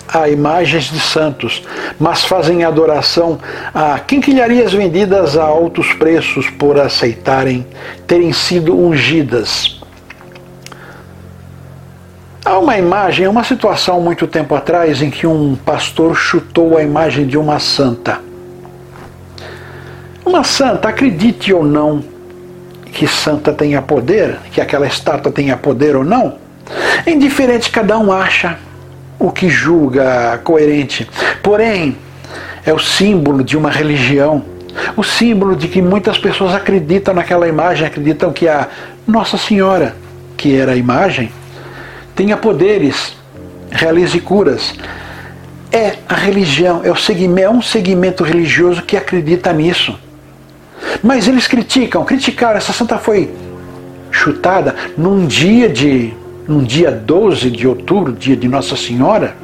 a 0.08 0.30
imagens 0.30 0.86
de 0.86 1.00
santos, 1.00 1.64
mas 2.00 2.24
fazem 2.24 2.64
adoração 2.64 3.40
a 3.74 4.00
quinquilharias 4.00 4.74
vendidas 4.74 5.38
a 5.38 5.44
altos 5.44 5.94
preços 5.94 6.50
por 6.50 6.80
aceitarem 6.80 7.66
terem 8.06 8.32
sido 8.32 8.78
ungidas. 8.78 9.82
Há 12.46 12.58
uma 12.60 12.78
imagem, 12.78 13.28
uma 13.28 13.44
situação 13.44 14.00
muito 14.00 14.26
tempo 14.26 14.56
atrás 14.56 15.02
em 15.02 15.10
que 15.10 15.28
um 15.28 15.56
pastor 15.56 16.16
chutou 16.16 16.78
a 16.78 16.84
imagem 16.84 17.28
de 17.28 17.38
uma 17.38 17.60
santa. 17.60 18.22
Uma 20.26 20.44
santa, 20.44 20.88
acredite 20.88 21.54
ou 21.54 21.64
não 21.64 22.02
que 22.86 23.06
santa 23.06 23.52
tenha 23.52 23.82
poder, 23.82 24.38
que 24.52 24.62
aquela 24.62 24.88
estátua 24.88 25.32
tenha 25.32 25.58
poder 25.58 25.96
ou 25.96 26.04
não, 26.04 26.36
indiferente 27.06 27.70
cada 27.70 27.98
um 28.00 28.12
acha 28.12 28.58
o 29.20 29.32
que 29.32 29.50
julga 29.50 30.40
coerente. 30.44 31.10
Porém, 31.42 31.98
é 32.66 32.74
o 32.74 32.80
símbolo 32.80 33.44
de 33.44 33.58
uma 33.58 33.72
religião, 33.72 34.44
o 34.96 35.04
símbolo 35.04 35.56
de 35.56 35.68
que 35.68 35.82
muitas 35.82 36.18
pessoas 36.18 36.54
acreditam 36.54 37.14
naquela 37.14 37.48
imagem, 37.48 37.88
acreditam 37.88 38.32
que 38.32 38.48
a 38.48 38.68
Nossa 39.08 39.38
Senhora, 39.38 39.96
que 40.36 40.56
era 40.56 40.74
a 40.74 40.76
imagem, 40.76 41.32
tenha 42.16 42.38
poderes, 42.38 43.16
realize 43.72 44.20
curas. 44.20 44.74
É 45.72 45.98
a 46.08 46.16
religião, 46.16 46.82
é, 46.84 46.92
o 46.92 46.96
segmento, 46.96 47.48
é 47.48 47.50
um 47.50 47.62
segmento 47.62 48.24
religioso 48.24 48.82
que 48.82 48.96
acredita 48.96 49.52
nisso. 49.52 49.98
Mas 51.04 51.28
eles 51.28 51.48
criticam, 51.48 52.04
criticaram, 52.06 52.58
essa 52.58 52.72
santa 52.72 52.98
foi 52.98 53.34
chutada 54.12 54.76
num 54.98 55.26
dia 55.26 55.70
de 55.70 56.14
num 56.48 56.64
dia 56.64 56.92
12 56.92 57.52
de 57.52 57.68
outubro, 57.68 58.14
dia 58.14 58.36
de 58.36 58.48
Nossa 58.48 58.76
Senhora, 58.76 59.36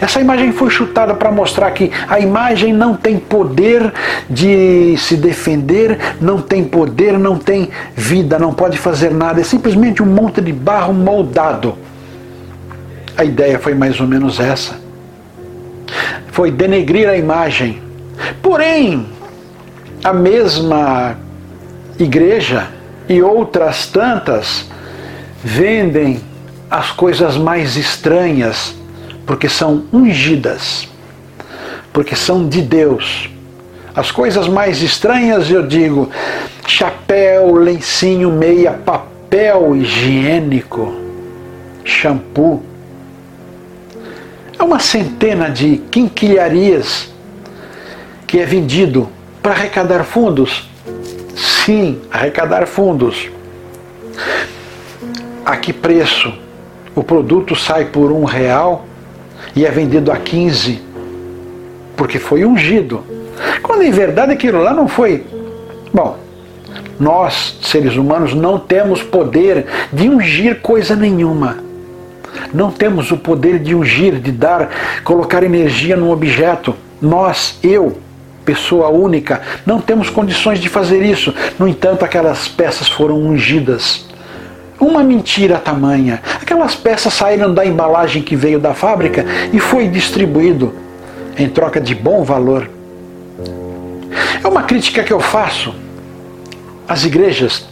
essa 0.00 0.20
imagem 0.20 0.52
foi 0.52 0.70
chutada 0.70 1.14
para 1.14 1.30
mostrar 1.30 1.70
que 1.70 1.90
a 2.08 2.18
imagem 2.18 2.72
não 2.72 2.94
tem 2.94 3.18
poder 3.18 3.92
de 4.28 4.96
se 4.98 5.16
defender, 5.16 5.98
não 6.20 6.40
tem 6.40 6.64
poder, 6.64 7.18
não 7.18 7.38
tem 7.38 7.70
vida, 7.94 8.38
não 8.38 8.52
pode 8.52 8.78
fazer 8.78 9.10
nada, 9.10 9.40
é 9.40 9.44
simplesmente 9.44 10.02
um 10.02 10.06
monte 10.06 10.40
de 10.40 10.52
barro 10.52 10.92
moldado. 10.92 11.76
A 13.16 13.24
ideia 13.24 13.58
foi 13.58 13.74
mais 13.74 14.00
ou 14.00 14.06
menos 14.06 14.40
essa. 14.40 14.76
Foi 16.28 16.50
denegrir 16.50 17.08
a 17.08 17.16
imagem. 17.16 17.80
Porém, 18.42 19.06
a 20.02 20.12
mesma 20.12 21.16
igreja 21.98 22.68
e 23.08 23.22
outras 23.22 23.86
tantas 23.86 24.68
vendem 25.42 26.20
as 26.74 26.90
coisas 26.90 27.36
mais 27.36 27.76
estranhas, 27.76 28.74
porque 29.24 29.48
são 29.48 29.84
ungidas, 29.92 30.88
porque 31.92 32.16
são 32.16 32.48
de 32.48 32.60
Deus. 32.60 33.30
As 33.94 34.10
coisas 34.10 34.48
mais 34.48 34.82
estranhas, 34.82 35.48
eu 35.48 35.64
digo, 35.64 36.10
chapéu, 36.66 37.54
lencinho, 37.54 38.32
meia, 38.32 38.72
papel 38.72 39.76
higiênico, 39.76 40.92
shampoo. 41.84 42.60
É 44.58 44.62
uma 44.64 44.80
centena 44.80 45.48
de 45.48 45.76
quinquilharias 45.92 47.08
que 48.26 48.40
é 48.40 48.44
vendido 48.44 49.08
para 49.40 49.52
arrecadar 49.52 50.02
fundos. 50.02 50.68
Sim, 51.36 52.00
arrecadar 52.10 52.66
fundos. 52.66 53.30
A 55.46 55.56
que 55.56 55.72
preço? 55.72 56.42
O 56.94 57.02
produto 57.02 57.56
sai 57.56 57.86
por 57.86 58.12
um 58.12 58.24
real 58.24 58.86
e 59.54 59.66
é 59.66 59.70
vendido 59.70 60.12
a 60.12 60.16
15 60.16 60.82
porque 61.96 62.18
foi 62.18 62.44
ungido. 62.44 63.04
Quando 63.62 63.82
em 63.82 63.90
verdade 63.90 64.32
aquilo 64.32 64.60
lá 64.62 64.72
não 64.72 64.88
foi. 64.88 65.24
Bom, 65.92 66.18
nós, 66.98 67.58
seres 67.62 67.96
humanos, 67.96 68.34
não 68.34 68.58
temos 68.58 69.02
poder 69.02 69.66
de 69.92 70.08
ungir 70.08 70.60
coisa 70.60 70.94
nenhuma. 70.94 71.58
Não 72.52 72.70
temos 72.70 73.10
o 73.10 73.16
poder 73.16 73.58
de 73.58 73.74
ungir, 73.74 74.14
de 74.14 74.32
dar, 74.32 74.70
colocar 75.04 75.42
energia 75.42 75.96
num 75.96 76.10
objeto. 76.10 76.74
Nós, 77.00 77.58
eu, 77.62 77.98
pessoa 78.44 78.88
única, 78.88 79.40
não 79.64 79.80
temos 79.80 80.10
condições 80.10 80.58
de 80.58 80.68
fazer 80.68 81.02
isso. 81.02 81.34
No 81.58 81.66
entanto, 81.66 82.04
aquelas 82.04 82.48
peças 82.48 82.88
foram 82.88 83.20
ungidas 83.20 84.06
Uma 84.78 85.02
mentira 85.02 85.58
tamanha. 85.58 86.20
Aquelas 86.40 86.74
peças 86.74 87.14
saíram 87.14 87.52
da 87.52 87.64
embalagem 87.64 88.22
que 88.22 88.34
veio 88.34 88.58
da 88.58 88.74
fábrica 88.74 89.24
e 89.52 89.58
foi 89.58 89.88
distribuído 89.88 90.74
em 91.38 91.48
troca 91.48 91.80
de 91.80 91.94
bom 91.94 92.22
valor. 92.22 92.68
É 94.42 94.46
uma 94.48 94.62
crítica 94.62 95.02
que 95.02 95.12
eu 95.12 95.20
faço 95.20 95.74
às 96.88 97.04
igrejas 97.04 97.66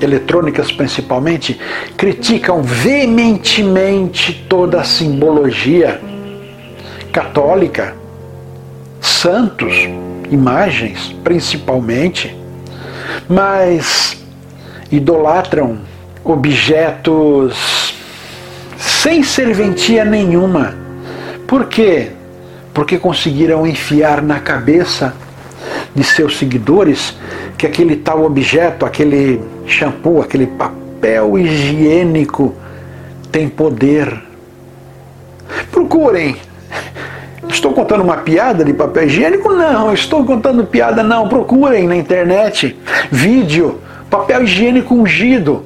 eletrônicas 0.00 0.72
principalmente 0.72 1.60
criticam 1.96 2.62
veementemente 2.62 4.46
toda 4.48 4.80
a 4.80 4.84
simbologia 4.84 6.00
católica, 7.12 7.94
santos, 9.00 9.74
imagens 10.30 11.14
principalmente, 11.22 12.34
mas 13.28 14.19
idolatram 14.90 15.78
objetos 16.24 17.94
sem 18.76 19.22
serventia 19.22 20.04
nenhuma. 20.04 20.74
Por 21.46 21.66
quê? 21.66 22.10
Porque 22.72 22.98
conseguiram 22.98 23.66
enfiar 23.66 24.22
na 24.22 24.40
cabeça 24.40 25.14
de 25.94 26.04
seus 26.04 26.38
seguidores 26.38 27.16
que 27.58 27.66
aquele 27.66 27.96
tal 27.96 28.24
objeto, 28.24 28.86
aquele 28.86 29.40
shampoo, 29.66 30.22
aquele 30.22 30.46
papel 30.46 31.38
higiênico 31.38 32.54
tem 33.30 33.48
poder. 33.48 34.22
Procurem. 35.70 36.36
Estou 37.48 37.72
contando 37.72 38.02
uma 38.02 38.18
piada 38.18 38.64
de 38.64 38.72
papel 38.72 39.04
higiênico? 39.04 39.52
Não, 39.52 39.92
estou 39.92 40.24
contando 40.24 40.64
piada 40.64 41.02
não. 41.02 41.28
Procurem 41.28 41.86
na 41.86 41.96
internet 41.96 42.78
vídeo 43.10 43.80
papel 44.10 44.42
higiênico 44.42 44.94
ungido. 44.94 45.64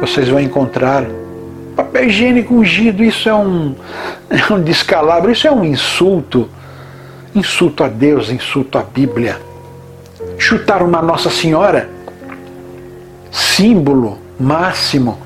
Vocês 0.00 0.28
vão 0.28 0.40
encontrar 0.40 1.04
papel 1.76 2.08
higiênico 2.08 2.54
ungido. 2.54 3.02
Isso 3.02 3.28
é 3.28 3.34
um, 3.34 3.74
é 4.30 4.52
um 4.52 4.62
descalabro, 4.62 5.30
isso 5.30 5.46
é 5.46 5.50
um 5.50 5.64
insulto. 5.64 6.48
Insulto 7.34 7.82
a 7.82 7.88
Deus, 7.88 8.30
insulto 8.30 8.78
à 8.78 8.82
Bíblia. 8.82 9.38
Chutar 10.38 10.82
uma 10.82 11.02
Nossa 11.02 11.28
Senhora 11.28 11.88
símbolo 13.30 14.18
máximo 14.38 15.18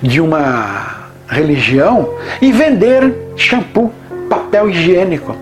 de 0.00 0.20
uma 0.20 1.08
religião 1.26 2.08
e 2.40 2.52
vender 2.52 3.12
shampoo, 3.36 3.92
papel 4.28 4.70
higiênico. 4.70 5.36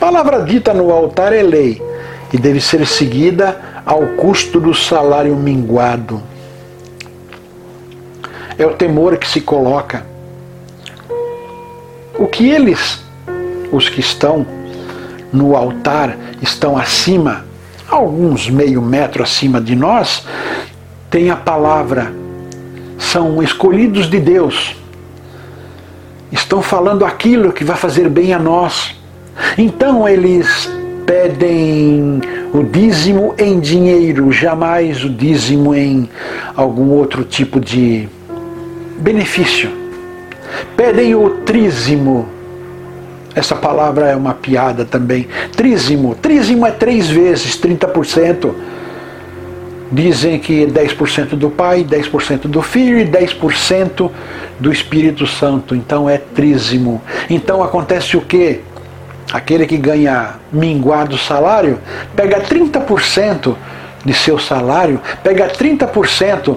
Palavra 0.00 0.42
dita 0.42 0.74
no 0.74 0.92
altar 0.92 1.32
é 1.32 1.42
lei 1.42 1.87
e 2.32 2.38
deve 2.38 2.60
ser 2.60 2.86
seguida 2.86 3.82
ao 3.84 4.06
custo 4.08 4.60
do 4.60 4.74
salário 4.74 5.34
minguado. 5.36 6.22
É 8.58 8.66
o 8.66 8.74
temor 8.74 9.16
que 9.16 9.28
se 9.28 9.40
coloca. 9.40 10.04
O 12.18 12.26
que 12.26 12.48
eles, 12.48 13.02
os 13.70 13.88
que 13.88 14.00
estão 14.00 14.46
no 15.32 15.56
altar, 15.56 16.16
estão 16.42 16.76
acima 16.76 17.46
alguns 17.88 18.50
meio 18.50 18.82
metro 18.82 19.22
acima 19.22 19.60
de 19.60 19.74
nós, 19.74 20.26
tem 21.10 21.30
a 21.30 21.36
palavra. 21.36 22.12
São 22.98 23.42
escolhidos 23.42 24.10
de 24.10 24.20
Deus. 24.20 24.76
Estão 26.30 26.60
falando 26.60 27.04
aquilo 27.04 27.52
que 27.52 27.64
vai 27.64 27.76
fazer 27.76 28.08
bem 28.08 28.34
a 28.34 28.38
nós. 28.38 28.94
Então 29.56 30.06
eles 30.06 30.68
pedem 31.08 32.20
o 32.52 32.62
dízimo 32.62 33.34
em 33.38 33.58
dinheiro, 33.58 34.30
jamais 34.30 35.02
o 35.02 35.08
dízimo 35.08 35.74
em 35.74 36.06
algum 36.54 36.90
outro 36.90 37.24
tipo 37.24 37.58
de 37.58 38.06
benefício. 38.98 39.70
Pedem 40.76 41.14
o 41.14 41.30
trízimo 41.46 42.28
essa 43.34 43.54
palavra 43.54 44.08
é 44.08 44.16
uma 44.16 44.34
piada 44.34 44.84
também. 44.84 45.28
Trízimo. 45.56 46.16
Trízimo 46.16 46.66
é 46.66 46.72
três 46.72 47.08
vezes 47.08 47.56
30%. 47.56 48.52
Dizem 49.92 50.40
que 50.40 50.66
10% 50.66 51.36
do 51.36 51.48
Pai, 51.48 51.84
10% 51.84 52.48
do 52.48 52.60
Filho 52.60 52.98
e 52.98 53.04
10% 53.06 54.10
do 54.58 54.72
Espírito 54.72 55.24
Santo. 55.24 55.76
Então 55.76 56.10
é 56.10 56.18
trízimo. 56.18 57.00
Então 57.30 57.62
acontece 57.62 58.16
o 58.16 58.20
quê? 58.20 58.60
Aquele 59.32 59.66
que 59.66 59.76
ganha 59.76 60.34
minguado 60.50 61.18
salário 61.18 61.78
pega 62.16 62.40
30% 62.40 63.54
de 64.04 64.14
seu 64.14 64.38
salário, 64.38 65.00
pega 65.22 65.48
30% 65.48 66.56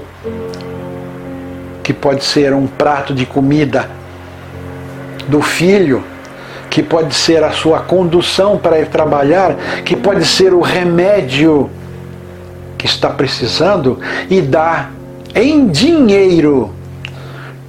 que 1.83 1.91
pode 1.93 2.23
ser 2.23 2.53
um 2.53 2.67
prato 2.67 3.13
de 3.13 3.25
comida 3.25 3.89
do 5.27 5.41
filho, 5.41 6.03
que 6.69 6.81
pode 6.81 7.13
ser 7.13 7.43
a 7.43 7.51
sua 7.51 7.79
condução 7.79 8.57
para 8.57 8.79
ir 8.79 8.87
trabalhar, 8.87 9.55
que 9.83 9.95
pode 9.95 10.25
ser 10.25 10.53
o 10.53 10.61
remédio 10.61 11.69
que 12.77 12.85
está 12.85 13.09
precisando 13.09 13.99
e 14.29 14.41
dá 14.41 14.89
em 15.35 15.67
dinheiro, 15.67 16.73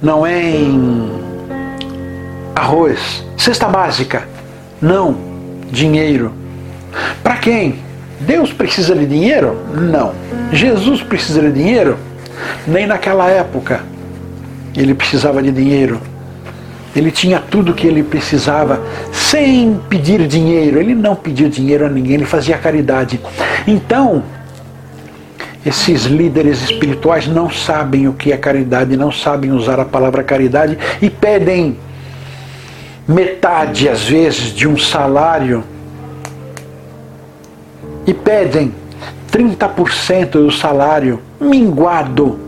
não 0.01 0.25
é 0.25 0.41
em 0.41 1.11
arroz, 2.55 3.25
cesta 3.37 3.67
básica, 3.67 4.32
não, 4.83 5.15
dinheiro. 5.71 6.33
Para 7.23 7.37
quem? 7.37 7.75
Deus 8.19 8.51
precisa 8.51 8.93
de 8.93 9.05
dinheiro? 9.05 9.57
Não. 9.73 10.13
Jesus 10.51 11.01
precisa 11.01 11.41
de 11.41 11.53
dinheiro? 11.53 11.97
Nem 12.67 12.85
naquela 12.85 13.29
época 13.29 13.79
ele 14.75 14.93
precisava 14.93 15.41
de 15.41 15.53
dinheiro. 15.53 16.01
Ele 16.93 17.11
tinha 17.11 17.39
tudo 17.39 17.73
que 17.73 17.87
ele 17.87 18.03
precisava 18.03 18.81
sem 19.13 19.79
pedir 19.87 20.27
dinheiro. 20.27 20.77
Ele 20.77 20.93
não 20.93 21.15
pediu 21.15 21.47
dinheiro 21.47 21.85
a 21.85 21.89
ninguém, 21.89 22.15
ele 22.15 22.25
fazia 22.25 22.57
caridade. 22.57 23.21
Então, 23.65 24.21
esses 25.65 26.03
líderes 26.03 26.61
espirituais 26.61 27.25
não 27.25 27.49
sabem 27.49 28.09
o 28.09 28.13
que 28.13 28.33
é 28.33 28.37
caridade, 28.37 28.97
não 28.97 29.13
sabem 29.13 29.51
usar 29.53 29.79
a 29.79 29.85
palavra 29.85 30.23
caridade 30.23 30.77
e 31.01 31.09
pedem 31.09 31.77
metade, 33.07 33.89
às 33.89 34.03
vezes, 34.03 34.53
de 34.53 34.67
um 34.67 34.77
salário 34.77 35.63
e 38.05 38.13
pedem 38.13 38.73
30% 39.31 40.31
do 40.31 40.51
salário 40.51 41.21
minguado 41.39 42.39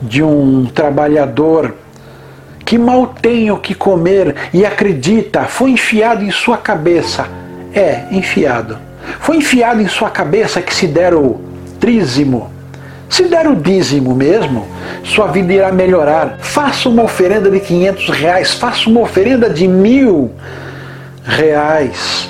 de 0.00 0.22
um 0.22 0.66
trabalhador 0.66 1.74
que 2.64 2.78
mal 2.78 3.08
tem 3.20 3.50
o 3.50 3.58
que 3.58 3.74
comer 3.74 4.34
e 4.52 4.64
acredita, 4.64 5.44
foi 5.44 5.70
enfiado 5.70 6.24
em 6.24 6.30
sua 6.30 6.56
cabeça. 6.56 7.26
É, 7.74 8.04
enfiado. 8.10 8.78
Foi 9.20 9.36
enfiado 9.36 9.80
em 9.80 9.88
sua 9.88 10.08
cabeça 10.08 10.62
que 10.62 10.74
se 10.74 10.86
der 10.86 11.12
o 11.12 11.40
trízimo, 11.80 12.50
se 13.14 13.28
der 13.28 13.46
o 13.46 13.54
dízimo 13.54 14.12
mesmo, 14.12 14.66
sua 15.04 15.28
vida 15.28 15.52
irá 15.52 15.70
melhorar. 15.70 16.38
Faça 16.40 16.88
uma 16.88 17.04
oferenda 17.04 17.48
de 17.48 17.60
500 17.60 18.08
reais, 18.08 18.54
faça 18.54 18.90
uma 18.90 19.02
oferenda 19.02 19.48
de 19.48 19.68
mil 19.68 20.32
reais. 21.24 22.28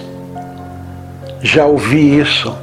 Já 1.40 1.64
ouvi 1.64 2.20
isso. 2.20 2.54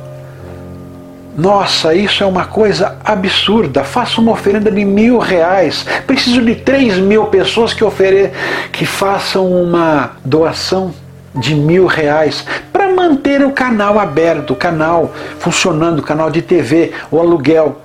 Nossa, 1.35 1.95
isso 1.95 2.23
é 2.23 2.27
uma 2.27 2.45
coisa 2.45 2.95
absurda. 3.03 3.83
Faça 3.83 4.21
uma 4.21 4.33
oferenda 4.33 4.69
de 4.69 4.85
mil 4.85 5.17
reais. 5.17 5.83
Preciso 6.05 6.43
de 6.43 6.53
três 6.53 6.99
mil 6.99 7.25
pessoas 7.25 7.73
que, 7.73 7.83
ofere... 7.83 8.29
que 8.71 8.85
façam 8.85 9.51
uma 9.51 10.11
doação 10.23 10.93
de 11.33 11.55
mil 11.55 11.87
reais 11.87 12.45
para 12.71 12.87
manter 12.93 13.43
o 13.43 13.51
canal 13.51 13.97
aberto, 13.97 14.51
o 14.51 14.55
canal 14.55 15.11
funcionando, 15.39 15.99
o 15.99 16.03
canal 16.03 16.29
de 16.29 16.43
TV, 16.43 16.91
o 17.09 17.19
aluguel, 17.19 17.81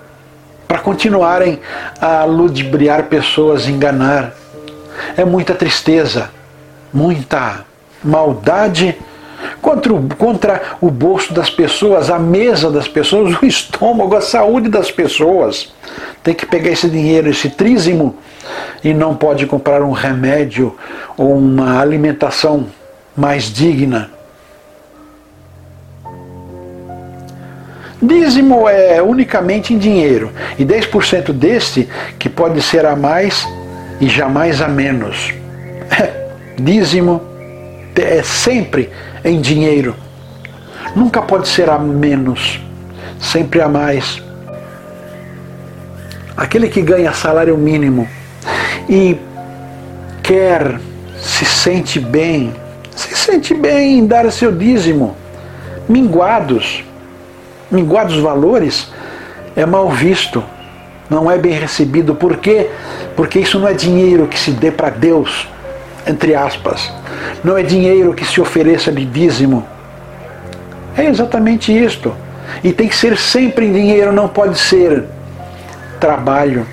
para 0.67 0.79
continuarem 0.79 1.61
a 2.01 2.25
ludibriar 2.25 3.05
pessoas, 3.05 3.69
enganar. 3.69 4.35
É 5.17 5.25
muita 5.25 5.55
tristeza, 5.55 6.31
muita 6.93 7.65
maldade 8.03 8.97
contra 9.61 9.93
o, 9.93 10.09
contra 10.17 10.63
o 10.81 10.91
bolso 10.91 11.33
das 11.33 11.51
pessoas, 11.51 12.11
a 12.11 12.19
mesa 12.19 12.71
das 12.71 12.89
pessoas, 12.89 13.37
o 13.41 13.47
estômago, 13.47 14.17
a 14.17 14.21
saúde 14.21 14.69
das 14.69 14.91
pessoas. 14.91 15.73
Tem 16.23 16.35
que 16.35 16.47
pegar 16.47 16.71
esse 16.71 16.89
dinheiro, 16.89 17.29
esse 17.29 17.51
trízimo, 17.51 18.17
e 18.83 18.93
não 18.93 19.15
pode 19.15 19.47
comprar 19.47 19.83
um 19.83 19.93
remédio 19.93 20.77
ou 21.17 21.37
uma 21.37 21.81
alimentação 21.81 22.67
mais 23.17 23.45
digna. 23.45 24.11
Dízimo 28.07 28.69
é 28.69 29.03
unicamente 29.03 29.75
em 29.75 29.79
dinheiro, 29.79 30.31
e 30.57 30.65
10% 30.65 31.33
deste 31.33 31.89
que 32.19 32.29
pode 32.29 32.63
ser 32.63 32.87
a 32.87 32.95
mais 32.95 33.47
e 34.01 34.09
jamais 34.09 34.63
a 34.63 34.69
menos. 34.69 35.35
Dízimo 36.57 37.21
é 37.97 38.23
sempre 38.23 38.91
em 39.25 39.41
dinheiro. 39.41 39.97
Nunca 40.95 41.21
pode 41.21 41.49
ser 41.49 41.69
a 41.69 41.79
menos, 41.81 42.61
sempre 43.19 43.61
a 43.61 43.69
mais. 43.69 44.23
Aquele 46.37 46.69
que 46.69 46.83
ganha 46.83 47.13
salário 47.13 47.59
mínimo 47.59 48.07
e 48.89 49.19
quer, 50.23 50.79
se 51.21 51.45
sente 51.45 51.99
bem, 51.99 52.55
se 52.95 53.17
sente 53.17 53.53
bem 53.53 53.99
em 53.99 54.07
dar 54.07 54.31
seu 54.31 54.53
dízimo, 54.53 55.17
minguados, 55.89 56.86
minguados 57.71 58.17
valores, 58.17 58.91
é 59.55 59.65
mal 59.65 59.89
visto, 59.91 60.43
não 61.09 61.31
é 61.31 61.39
bem 61.39 61.53
recebido. 61.53 62.15
Por 62.15 62.37
quê? 62.37 62.69
Porque 63.15 63.39
isso 63.39 63.59
não 63.59 63.69
é 63.69 63.73
dinheiro 63.73 64.27
que 64.27 64.39
se 64.39 64.51
dê 64.51 64.71
para 64.71 64.91
Deus, 64.91 65.49
entre 66.07 66.35
aspas. 66.35 66.91
Não 67.43 67.57
é 67.57 67.63
dinheiro 67.63 68.13
que 68.15 68.25
se 68.25 68.41
ofereça 68.41 68.93
de 68.93 69.05
dízimo. 69.05 69.67
É 70.97 71.05
exatamente 71.05 71.77
isto. 71.77 72.15
E 72.63 72.73
tem 72.73 72.89
que 72.89 72.97
ser 72.97 73.17
sempre 73.17 73.67
em 73.67 73.73
dinheiro, 73.73 74.13
não 74.13 74.29
pode 74.29 74.59
ser 74.59 75.05
trabalho. 76.01 76.67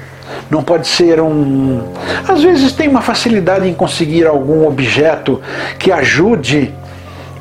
Não 0.50 0.64
pode 0.64 0.88
ser 0.88 1.20
um. 1.20 1.82
Às 2.28 2.44
vezes 2.44 2.72
tem 2.72 2.88
uma 2.88 3.02
facilidade 3.02 3.68
em 3.68 3.74
conseguir 3.74 4.26
algum 4.26 4.68
objeto 4.68 5.41
que 5.78 5.91
ajude 5.91 6.74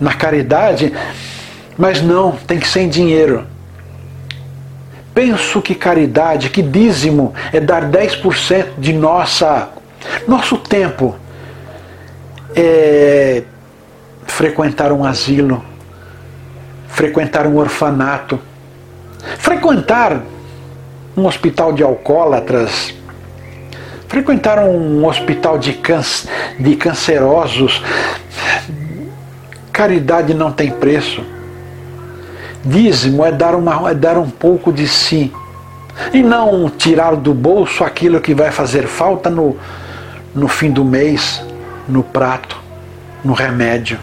na 0.00 0.14
caridade, 0.14 0.92
mas 1.76 2.02
não, 2.02 2.32
tem 2.32 2.58
que 2.58 2.68
ser 2.68 2.80
em 2.80 2.88
dinheiro. 2.88 3.46
Penso 5.14 5.60
que 5.60 5.74
caridade, 5.74 6.48
que 6.48 6.62
dízimo 6.62 7.34
é 7.52 7.60
dar 7.60 7.84
10% 7.90 8.78
de 8.78 8.92
nossa 8.92 9.68
nosso 10.26 10.58
tempo 10.58 11.14
é 12.54 13.42
frequentar 14.26 14.92
um 14.92 15.04
asilo, 15.04 15.64
frequentar 16.88 17.46
um 17.46 17.56
orfanato, 17.56 18.38
frequentar 19.38 20.22
um 21.16 21.26
hospital 21.26 21.72
de 21.72 21.82
alcoólatras, 21.82 22.94
frequentar 24.08 24.58
um 24.58 25.06
hospital 25.06 25.58
de, 25.58 25.74
câncer, 25.74 26.28
de 26.58 26.76
cancerosos. 26.76 27.82
Caridade 29.72 30.34
não 30.34 30.52
tem 30.52 30.70
preço. 30.70 31.24
Dízimo 32.64 33.24
é 33.24 33.32
dar, 33.32 33.54
uma, 33.54 33.90
é 33.90 33.94
dar 33.94 34.16
um 34.18 34.30
pouco 34.30 34.72
de 34.72 34.86
si. 34.86 35.32
E 36.12 36.22
não 36.22 36.70
tirar 36.70 37.16
do 37.16 37.34
bolso 37.34 37.84
aquilo 37.84 38.20
que 38.20 38.34
vai 38.34 38.50
fazer 38.50 38.86
falta 38.86 39.28
no, 39.28 39.56
no 40.34 40.48
fim 40.48 40.70
do 40.70 40.84
mês, 40.84 41.44
no 41.88 42.02
prato, 42.02 42.58
no 43.24 43.32
remédio. 43.32 43.98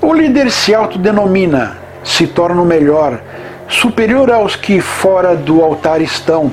O 0.00 0.12
líder 0.14 0.50
se 0.50 0.74
autodenomina, 0.74 1.76
se 2.02 2.26
torna 2.26 2.60
o 2.62 2.64
melhor, 2.64 3.20
superior 3.68 4.30
aos 4.30 4.56
que 4.56 4.80
fora 4.80 5.36
do 5.36 5.62
altar 5.62 6.00
estão 6.00 6.52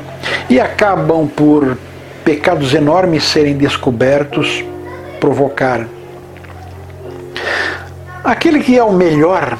e 0.49 0.59
acabam 0.59 1.27
por 1.27 1.77
pecados 2.23 2.73
enormes 2.73 3.23
serem 3.23 3.57
descobertos, 3.57 4.63
provocar 5.19 5.85
Aquele 8.23 8.59
que 8.61 8.77
é 8.77 8.83
o 8.83 8.91
melhor, 8.91 9.57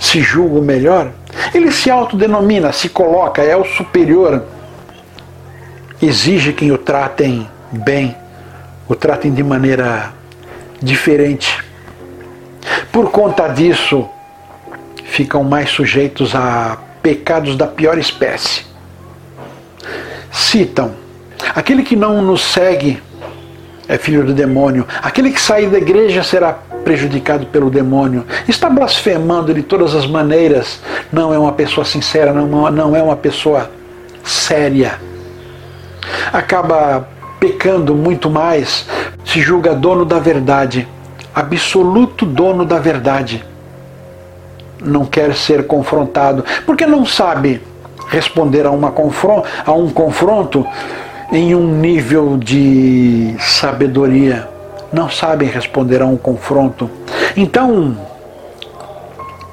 se 0.00 0.20
julga 0.20 0.58
o 0.58 0.62
melhor, 0.62 1.10
ele 1.54 1.72
se 1.72 1.90
autodenomina, 1.90 2.72
se 2.72 2.88
coloca, 2.88 3.42
é 3.42 3.56
o 3.56 3.64
superior. 3.64 4.44
Exige 6.00 6.52
que 6.52 6.70
o 6.70 6.78
tratem 6.78 7.48
bem, 7.72 8.14
o 8.88 8.94
tratem 8.94 9.32
de 9.32 9.42
maneira 9.42 10.12
diferente. 10.80 11.58
Por 12.92 13.10
conta 13.10 13.48
disso, 13.48 14.08
ficam 15.04 15.42
mais 15.42 15.70
sujeitos 15.70 16.34
a 16.34 16.78
pecados 17.02 17.56
da 17.56 17.66
pior 17.66 17.98
espécie. 17.98 18.66
Citam: 20.30 20.92
aquele 21.54 21.82
que 21.82 21.96
não 21.96 22.22
nos 22.22 22.42
segue 22.42 23.02
é 23.88 23.96
filho 23.96 24.24
do 24.24 24.34
demônio, 24.34 24.86
aquele 25.02 25.32
que 25.32 25.40
sair 25.40 25.68
da 25.70 25.78
igreja 25.78 26.22
será 26.22 26.52
prejudicado 26.88 27.44
pelo 27.44 27.68
demônio, 27.68 28.24
está 28.48 28.70
blasfemando 28.70 29.52
de 29.52 29.62
todas 29.62 29.94
as 29.94 30.06
maneiras, 30.06 30.80
não 31.12 31.34
é 31.34 31.38
uma 31.38 31.52
pessoa 31.52 31.84
sincera, 31.84 32.32
não, 32.32 32.96
é 32.96 33.02
uma 33.02 33.14
pessoa 33.14 33.70
séria. 34.24 34.98
Acaba 36.32 37.06
pecando 37.38 37.94
muito 37.94 38.30
mais, 38.30 38.86
se 39.22 39.38
julga 39.38 39.74
dono 39.74 40.06
da 40.06 40.18
verdade, 40.18 40.88
absoluto 41.34 42.24
dono 42.24 42.64
da 42.64 42.78
verdade. 42.78 43.44
Não 44.82 45.04
quer 45.04 45.34
ser 45.34 45.66
confrontado, 45.66 46.42
porque 46.64 46.86
não 46.86 47.04
sabe 47.04 47.60
responder 48.08 48.64
a, 48.64 48.70
uma 48.70 48.90
confron 48.92 49.44
a 49.66 49.72
um 49.74 49.90
confronto 49.90 50.66
em 51.30 51.54
um 51.54 51.66
nível 51.66 52.38
de 52.38 53.36
sabedoria 53.38 54.48
não 54.92 55.10
sabem 55.10 55.48
responder 55.48 56.02
a 56.02 56.06
um 56.06 56.16
confronto. 56.16 56.90
Então, 57.36 57.96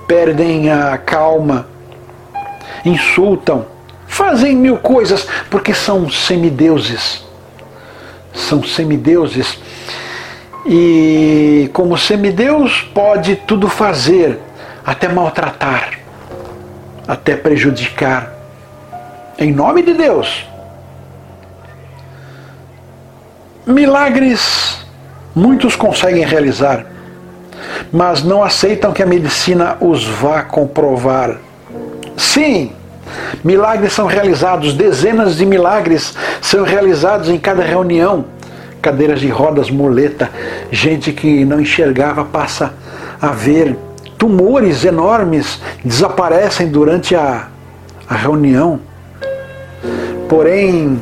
perdem 0.08 0.72
a 0.72 0.98
calma, 0.98 1.68
insultam, 2.86 3.66
fazem 4.08 4.56
mil 4.56 4.78
coisas, 4.78 5.28
porque 5.50 5.74
são 5.74 6.10
semideuses. 6.10 7.24
São 8.34 8.64
semideuses. 8.64 9.58
E 10.66 11.70
como 11.74 11.98
semideus 11.98 12.82
pode 12.94 13.36
tudo 13.36 13.70
fazer, 13.70 14.40
até 14.86 15.08
maltratar, 15.08 16.00
até 17.08 17.36
prejudicar. 17.36 18.34
Em 19.38 19.52
nome 19.52 19.84
de 19.84 19.94
Deus. 19.94 20.46
Milagres 23.68 24.85
Muitos 25.36 25.76
conseguem 25.76 26.26
realizar, 26.26 26.86
mas 27.92 28.24
não 28.24 28.42
aceitam 28.42 28.94
que 28.94 29.04
a 29.04 29.06
medicina 29.06 29.76
os 29.82 30.06
vá 30.06 30.42
comprovar. 30.42 31.38
Sim, 32.16 32.72
milagres 33.44 33.92
são 33.92 34.06
realizados, 34.06 34.74
dezenas 34.74 35.36
de 35.36 35.46
milagres 35.46 36.16
são 36.42 36.64
realizados 36.64 37.28
em 37.28 37.38
cada 37.38 37.62
reunião. 37.62 38.24
Cadeiras 38.82 39.20
de 39.20 39.28
rodas, 39.28 39.70
muleta, 39.70 40.30
gente 40.72 41.12
que 41.12 41.44
não 41.44 41.60
enxergava 41.60 42.24
passa 42.24 42.74
a 43.22 43.28
ver. 43.28 43.76
Tumores 44.18 44.86
enormes 44.86 45.60
desaparecem 45.84 46.70
durante 46.70 47.14
a, 47.14 47.48
a 48.08 48.16
reunião. 48.16 48.80
Porém, 50.30 50.98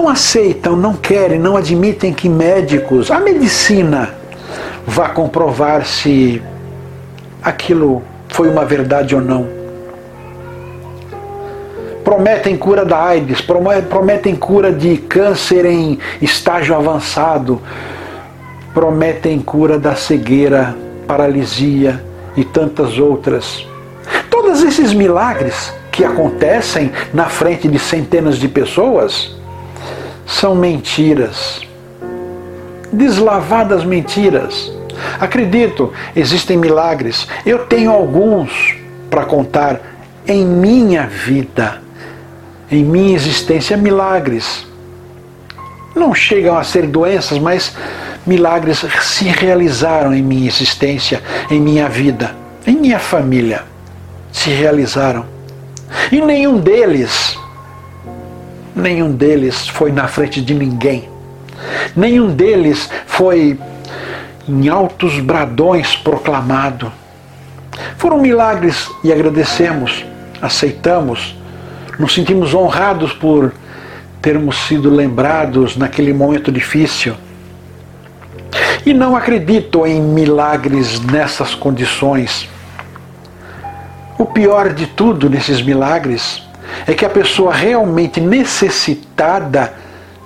não 0.00 0.08
aceitam, 0.08 0.74
não 0.74 0.94
querem, 0.94 1.38
não 1.38 1.58
admitem 1.58 2.10
que 2.10 2.26
médicos, 2.26 3.10
a 3.10 3.20
medicina, 3.20 4.08
vá 4.86 5.10
comprovar 5.10 5.84
se 5.84 6.42
aquilo 7.42 8.02
foi 8.30 8.48
uma 8.48 8.64
verdade 8.64 9.14
ou 9.14 9.20
não. 9.20 9.46
Prometem 12.02 12.56
cura 12.56 12.82
da 12.82 12.98
AIDS, 12.98 13.42
prometem 13.90 14.34
cura 14.34 14.72
de 14.72 14.96
câncer 14.96 15.66
em 15.66 15.98
estágio 16.22 16.74
avançado, 16.74 17.60
prometem 18.72 19.38
cura 19.38 19.78
da 19.78 19.94
cegueira, 19.94 20.74
paralisia 21.06 22.02
e 22.34 22.42
tantas 22.42 22.98
outras. 22.98 23.66
Todos 24.30 24.62
esses 24.62 24.94
milagres 24.94 25.74
que 25.92 26.06
acontecem 26.06 26.90
na 27.12 27.26
frente 27.26 27.68
de 27.68 27.78
centenas 27.78 28.38
de 28.38 28.48
pessoas 28.48 29.38
são 30.30 30.54
mentiras. 30.54 31.60
Deslavadas 32.92 33.84
mentiras. 33.84 34.72
Acredito, 35.18 35.92
existem 36.14 36.56
milagres. 36.56 37.26
Eu 37.44 37.66
tenho 37.66 37.90
alguns 37.90 38.76
para 39.10 39.24
contar 39.24 39.80
em 40.26 40.44
minha 40.44 41.06
vida, 41.06 41.82
em 42.70 42.84
minha 42.84 43.14
existência, 43.14 43.76
milagres. 43.76 44.66
Não 45.94 46.14
chegam 46.14 46.56
a 46.56 46.62
ser 46.62 46.86
doenças, 46.86 47.38
mas 47.38 47.74
milagres 48.24 48.84
se 49.02 49.24
realizaram 49.24 50.14
em 50.14 50.22
minha 50.22 50.46
existência, 50.46 51.20
em 51.50 51.60
minha 51.60 51.88
vida, 51.88 52.36
em 52.66 52.76
minha 52.76 53.00
família. 53.00 53.64
Se 54.30 54.50
realizaram. 54.50 55.26
E 56.12 56.20
nenhum 56.20 56.58
deles 56.58 57.36
nenhum 58.74 59.12
deles 59.12 59.68
foi 59.68 59.92
na 59.92 60.08
frente 60.08 60.40
de 60.40 60.54
ninguém. 60.54 61.08
Nenhum 61.94 62.34
deles 62.34 62.88
foi 63.06 63.58
em 64.48 64.68
altos 64.68 65.18
bradões 65.20 65.96
proclamado. 65.96 66.92
Foram 67.96 68.18
milagres 68.18 68.90
e 69.04 69.12
agradecemos, 69.12 70.04
aceitamos, 70.40 71.36
nos 71.98 72.14
sentimos 72.14 72.54
honrados 72.54 73.12
por 73.12 73.52
termos 74.20 74.56
sido 74.66 74.90
lembrados 74.90 75.76
naquele 75.76 76.12
momento 76.12 76.50
difícil. 76.50 77.14
e 78.84 78.94
não 78.94 79.14
acredito 79.14 79.86
em 79.86 80.00
milagres 80.00 81.00
nessas 81.00 81.54
condições. 81.54 82.48
O 84.18 84.24
pior 84.24 84.72
de 84.72 84.86
tudo 84.86 85.28
nesses 85.28 85.62
milagres 85.62 86.42
é 86.86 86.94
que 86.94 87.04
a 87.04 87.10
pessoa 87.10 87.52
realmente 87.52 88.20
necessitada 88.20 89.72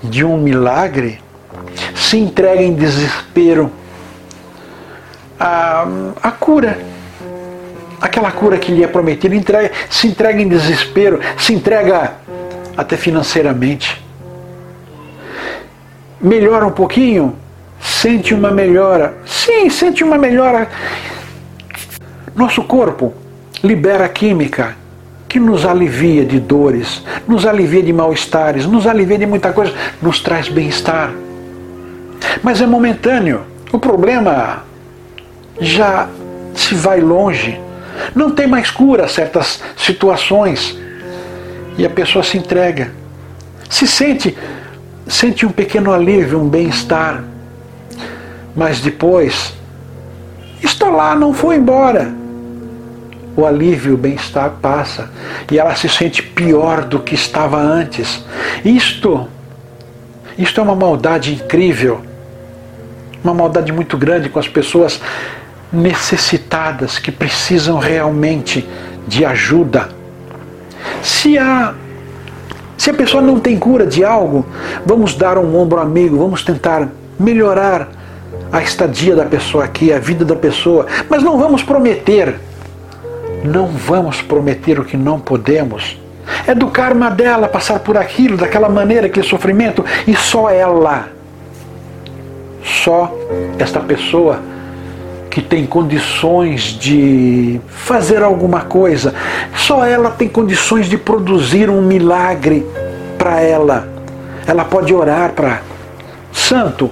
de 0.02 0.24
um 0.24 0.36
milagre 0.36 1.20
se 1.94 2.18
entrega 2.18 2.62
em 2.62 2.74
desespero 2.74 3.70
à, 5.38 5.86
à 6.22 6.30
cura. 6.30 6.78
Aquela 8.00 8.30
cura 8.30 8.58
que 8.58 8.72
lhe 8.72 8.84
é 8.84 8.86
prometida, 8.86 9.34
entrega, 9.34 9.70
se 9.88 10.06
entrega 10.06 10.40
em 10.40 10.48
desespero, 10.48 11.20
se 11.38 11.54
entrega 11.54 12.12
até 12.76 12.96
financeiramente. 12.96 14.02
Melhora 16.20 16.66
um 16.66 16.70
pouquinho, 16.70 17.36
sente 17.80 18.34
uma 18.34 18.50
melhora. 18.50 19.14
Sim, 19.24 19.70
sente 19.70 20.04
uma 20.04 20.18
melhora. 20.18 20.68
Nosso 22.34 22.62
corpo 22.64 23.14
libera 23.62 24.08
química 24.08 24.76
que 25.34 25.40
nos 25.40 25.66
alivia 25.66 26.24
de 26.24 26.38
dores, 26.38 27.02
nos 27.26 27.44
alivia 27.44 27.82
de 27.82 27.92
mal-estares, 27.92 28.66
nos 28.66 28.86
alivia 28.86 29.18
de 29.18 29.26
muita 29.26 29.52
coisa, 29.52 29.74
nos 30.00 30.20
traz 30.20 30.48
bem-estar. 30.48 31.12
Mas 32.40 32.60
é 32.60 32.66
momentâneo. 32.68 33.40
O 33.72 33.78
problema 33.80 34.62
já 35.58 36.08
se 36.54 36.76
vai 36.76 37.00
longe. 37.00 37.60
Não 38.14 38.30
tem 38.30 38.46
mais 38.46 38.70
cura 38.70 39.08
certas 39.08 39.60
situações. 39.76 40.78
E 41.76 41.84
a 41.84 41.90
pessoa 41.90 42.22
se 42.22 42.38
entrega. 42.38 42.92
Se 43.68 43.88
sente, 43.88 44.38
sente 45.08 45.44
um 45.44 45.50
pequeno 45.50 45.92
alívio, 45.92 46.40
um 46.40 46.48
bem-estar. 46.48 47.24
Mas 48.54 48.80
depois, 48.80 49.52
está 50.62 50.88
lá, 50.90 51.16
não 51.16 51.34
foi 51.34 51.56
embora 51.56 52.22
o 53.36 53.44
alívio, 53.44 53.94
o 53.94 53.96
bem-estar 53.96 54.50
passa 54.62 55.10
e 55.50 55.58
ela 55.58 55.74
se 55.74 55.88
sente 55.88 56.22
pior 56.22 56.84
do 56.84 57.00
que 57.00 57.14
estava 57.14 57.58
antes. 57.58 58.24
Isto, 58.64 59.28
isto 60.38 60.60
é 60.60 60.62
uma 60.62 60.76
maldade 60.76 61.34
incrível, 61.34 62.00
uma 63.22 63.34
maldade 63.34 63.72
muito 63.72 63.96
grande 63.96 64.28
com 64.28 64.38
as 64.38 64.48
pessoas 64.48 65.00
necessitadas 65.72 66.98
que 66.98 67.10
precisam 67.10 67.78
realmente 67.78 68.66
de 69.06 69.24
ajuda. 69.24 69.88
Se 71.02 71.36
a 71.38 71.74
se 72.76 72.90
a 72.90 72.94
pessoa 72.94 73.22
não 73.22 73.38
tem 73.38 73.56
cura 73.56 73.86
de 73.86 74.04
algo, 74.04 74.44
vamos 74.84 75.14
dar 75.14 75.38
um 75.38 75.56
ombro 75.56 75.80
amigo, 75.80 76.18
vamos 76.18 76.42
tentar 76.42 76.88
melhorar 77.18 77.88
a 78.52 78.62
estadia 78.62 79.14
da 79.14 79.24
pessoa 79.24 79.64
aqui, 79.64 79.92
a 79.92 79.98
vida 79.98 80.24
da 80.24 80.36
pessoa, 80.36 80.86
mas 81.08 81.22
não 81.22 81.38
vamos 81.38 81.62
prometer 81.62 82.34
não 83.44 83.66
vamos 83.66 84.22
prometer 84.22 84.80
o 84.80 84.84
que 84.84 84.96
não 84.96 85.20
podemos. 85.20 86.00
É 86.46 86.54
do 86.54 86.68
karma 86.68 87.10
dela 87.10 87.46
passar 87.46 87.80
por 87.80 87.98
aquilo, 87.98 88.38
daquela 88.38 88.68
maneira, 88.68 89.06
aquele 89.06 89.26
sofrimento, 89.26 89.84
e 90.06 90.16
só 90.16 90.48
ela, 90.48 91.08
só 92.62 93.14
esta 93.58 93.78
pessoa 93.80 94.40
que 95.30 95.42
tem 95.42 95.66
condições 95.66 96.78
de 96.78 97.60
fazer 97.68 98.22
alguma 98.22 98.62
coisa, 98.62 99.12
só 99.54 99.84
ela 99.84 100.10
tem 100.10 100.28
condições 100.28 100.86
de 100.88 100.96
produzir 100.96 101.68
um 101.68 101.82
milagre 101.82 102.64
para 103.18 103.40
ela. 103.40 103.88
Ela 104.46 104.64
pode 104.64 104.94
orar 104.94 105.32
para 105.32 105.60
Santo, 106.32 106.90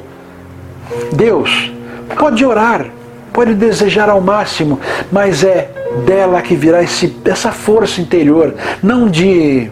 Deus, 1.12 1.72
pode 2.18 2.44
orar, 2.44 2.86
pode 3.32 3.54
desejar 3.54 4.08
ao 4.08 4.20
máximo, 4.20 4.78
mas 5.10 5.42
é 5.42 5.70
dela 6.04 6.40
que 6.42 6.54
virá 6.54 6.82
esse, 6.82 7.14
essa 7.24 7.50
força 7.50 8.00
interior, 8.00 8.54
não 8.82 9.08
de 9.08 9.70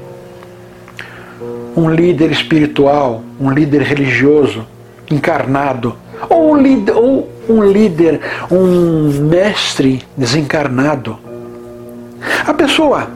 um 1.76 1.88
líder 1.88 2.30
espiritual, 2.30 3.22
um 3.40 3.50
líder 3.50 3.82
religioso 3.82 4.66
encarnado, 5.10 5.96
ou 6.28 6.52
um 6.52 6.56
líder, 6.56 6.92
ou 6.92 7.28
um, 7.48 7.62
líder, 7.64 8.20
um 8.50 9.10
mestre 9.28 10.02
desencarnado. 10.16 11.18
A 12.46 12.52
pessoa 12.52 13.08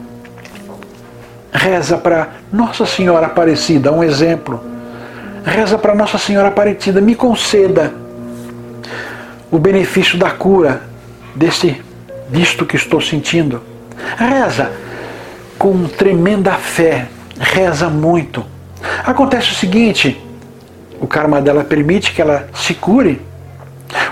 reza 1.52 1.96
para 1.96 2.28
Nossa 2.52 2.86
Senhora 2.86 3.26
Aparecida, 3.26 3.92
um 3.92 4.02
exemplo. 4.02 4.60
Reza 5.44 5.76
para 5.76 5.94
Nossa 5.94 6.16
Senhora 6.16 6.48
Aparecida, 6.48 7.00
me 7.00 7.14
conceda 7.14 7.92
o 9.54 9.58
benefício 9.58 10.18
da 10.18 10.32
cura 10.32 10.82
desse 11.32 11.80
disto 12.28 12.66
que 12.66 12.74
estou 12.74 13.00
sentindo. 13.00 13.62
Reza 14.16 14.72
com 15.56 15.84
tremenda 15.84 16.54
fé, 16.54 17.06
reza 17.38 17.88
muito. 17.88 18.44
Acontece 19.06 19.52
o 19.52 19.54
seguinte: 19.54 20.20
o 21.00 21.06
karma 21.06 21.40
dela 21.40 21.62
permite 21.62 22.12
que 22.12 22.20
ela 22.20 22.48
se 22.52 22.74
cure. 22.74 23.22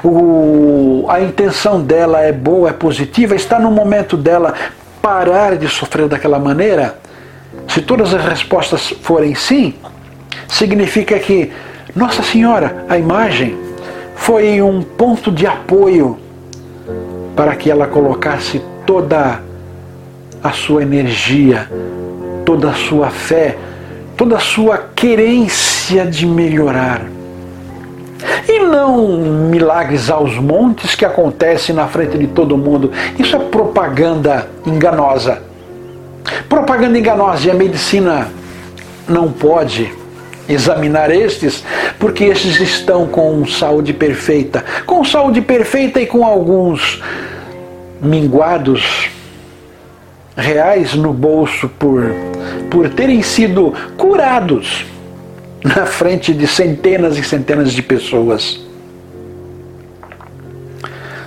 O, 0.05 1.07
a 1.09 1.20
intenção 1.20 1.80
dela 1.80 2.20
é 2.20 2.30
boa, 2.30 2.70
é 2.70 2.72
positiva, 2.72 3.34
está 3.34 3.59
no 3.59 3.72
momento 3.72 4.16
dela 4.16 4.55
parar 5.01 5.57
de 5.57 5.66
sofrer 5.66 6.07
daquela 6.07 6.38
maneira. 6.38 6.99
Se 7.66 7.82
todas 7.82 8.14
as 8.14 8.24
respostas 8.24 8.95
forem 9.03 9.34
sim, 9.34 9.74
significa 10.47 11.18
que 11.18 11.51
Nossa 11.97 12.22
Senhora, 12.22 12.84
a 12.88 12.97
imagem, 12.97 13.71
foi 14.22 14.62
um 14.62 14.82
ponto 14.82 15.32
de 15.32 15.48
apoio 15.48 16.16
para 17.34 17.56
que 17.56 17.68
ela 17.68 17.88
colocasse 17.88 18.62
toda 18.86 19.40
a 20.40 20.52
sua 20.52 20.82
energia, 20.82 21.68
toda 22.46 22.70
a 22.70 22.72
sua 22.72 23.10
fé, 23.10 23.58
toda 24.16 24.36
a 24.36 24.38
sua 24.38 24.78
querência 24.94 26.06
de 26.06 26.24
melhorar. 26.24 27.02
E 28.48 28.60
não 28.60 29.18
milagres 29.50 30.08
aos 30.08 30.38
montes 30.38 30.94
que 30.94 31.04
acontecem 31.04 31.74
na 31.74 31.88
frente 31.88 32.16
de 32.16 32.28
todo 32.28 32.56
mundo. 32.56 32.92
Isso 33.18 33.34
é 33.34 33.40
propaganda 33.40 34.48
enganosa. 34.64 35.42
Propaganda 36.48 36.96
enganosa 36.96 37.48
e 37.48 37.50
a 37.50 37.54
medicina 37.54 38.28
não 39.08 39.32
pode 39.32 39.92
examinar 40.53 41.11
estes, 41.11 41.64
porque 41.98 42.24
estes 42.24 42.61
estão 42.61 43.07
com 43.07 43.46
saúde 43.46 43.92
perfeita. 43.92 44.64
Com 44.86 45.05
saúde 45.05 45.40
perfeita 45.40 46.00
e 46.00 46.07
com 46.07 46.24
alguns 46.24 47.03
minguados 48.00 49.11
reais 50.36 50.94
no 50.94 51.12
bolso 51.12 51.68
por, 51.68 52.12
por 52.70 52.88
terem 52.88 53.22
sido 53.22 53.74
curados 53.96 54.84
na 55.62 55.86
frente 55.86 56.32
de 56.32 56.46
centenas 56.46 57.16
e 57.16 57.22
centenas 57.22 57.72
de 57.72 57.82
pessoas. 57.82 58.61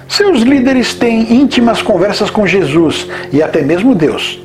Seus 0.07 0.41
líderes 0.41 0.93
têm 0.93 1.33
íntimas 1.33 1.81
conversas 1.81 2.29
com 2.29 2.45
Jesus 2.45 3.07
e 3.31 3.41
até 3.41 3.61
mesmo 3.61 3.95
Deus, 3.95 4.39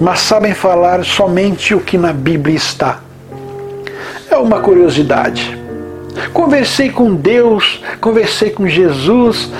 mas 0.00 0.20
sabem 0.20 0.54
falar 0.54 1.04
somente 1.04 1.74
o 1.74 1.80
que 1.80 1.96
na 1.96 2.12
Bíblia 2.12 2.56
está 2.56 3.03
é 4.34 4.38
uma 4.38 4.60
curiosidade. 4.60 5.56
Conversei 6.32 6.90
com 6.90 7.14
Deus, 7.14 7.80
conversei 8.00 8.50
com 8.50 8.68
Jesus, 8.68 9.50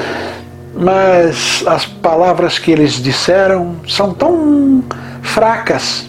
mas 0.74 1.64
as 1.66 1.86
palavras 1.86 2.58
que 2.58 2.72
eles 2.72 2.94
disseram 2.94 3.76
são 3.88 4.12
tão 4.12 4.82
fracas, 5.22 6.08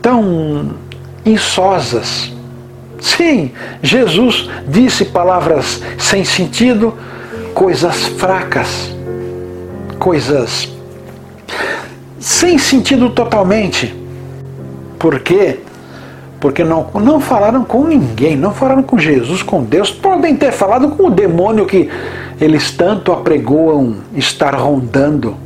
tão 0.00 0.74
insosas. 1.24 2.32
Sim, 3.00 3.50
Jesus 3.82 4.48
disse 4.68 5.04
palavras 5.04 5.82
sem 5.98 6.24
sentido, 6.24 6.94
coisas 7.52 8.06
fracas, 8.06 8.94
coisas 9.98 10.68
sem 12.20 12.58
sentido 12.58 13.10
totalmente. 13.10 13.94
Porque 14.98 15.60
porque 16.46 16.62
não, 16.62 16.86
não 16.94 17.20
falaram 17.20 17.64
com 17.64 17.82
ninguém, 17.82 18.36
não 18.36 18.54
falaram 18.54 18.80
com 18.80 18.96
Jesus, 18.96 19.42
com 19.42 19.64
Deus. 19.64 19.90
Podem 19.90 20.36
ter 20.36 20.52
falado 20.52 20.90
com 20.90 21.08
o 21.08 21.10
demônio 21.10 21.66
que 21.66 21.90
eles 22.40 22.70
tanto 22.70 23.10
apregoam 23.10 23.96
estar 24.14 24.54
rondando. 24.54 25.36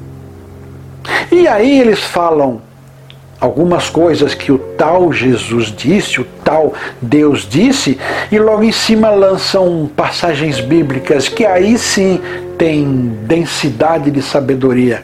E 1.33 1.49
aí 1.49 1.81
eles 1.81 2.01
falam 2.01 2.61
algumas 3.41 3.89
coisas 3.89 4.35
que 4.35 4.53
o 4.53 4.59
tal 4.59 5.11
Jesus 5.11 5.75
disse, 5.75 6.21
o 6.21 6.27
tal 6.45 6.75
Deus 7.01 7.49
disse, 7.49 7.99
e 8.31 8.39
logo 8.39 8.63
em 8.63 8.71
cima 8.71 9.09
lançam 9.09 9.91
passagens 9.97 10.61
bíblicas 10.61 11.31
que 11.31 11.47
aí 11.47 11.79
sim 11.79 12.21
tem 12.59 13.17
densidade 13.23 14.11
de 14.11 14.21
sabedoria. 14.21 15.03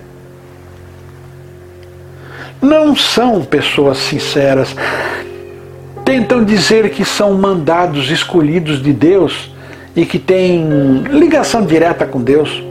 Não 2.60 2.94
são 2.94 3.42
pessoas 3.42 3.96
sinceras 3.96 4.76
tentam 6.06 6.44
dizer 6.44 6.90
que 6.90 7.04
são 7.04 7.34
mandados 7.34 8.12
escolhidos 8.12 8.80
de 8.80 8.92
Deus 8.92 9.50
e 9.96 10.06
que 10.06 10.20
têm 10.20 11.02
ligação 11.10 11.66
direta 11.66 12.06
com 12.06 12.22
Deus, 12.22 12.62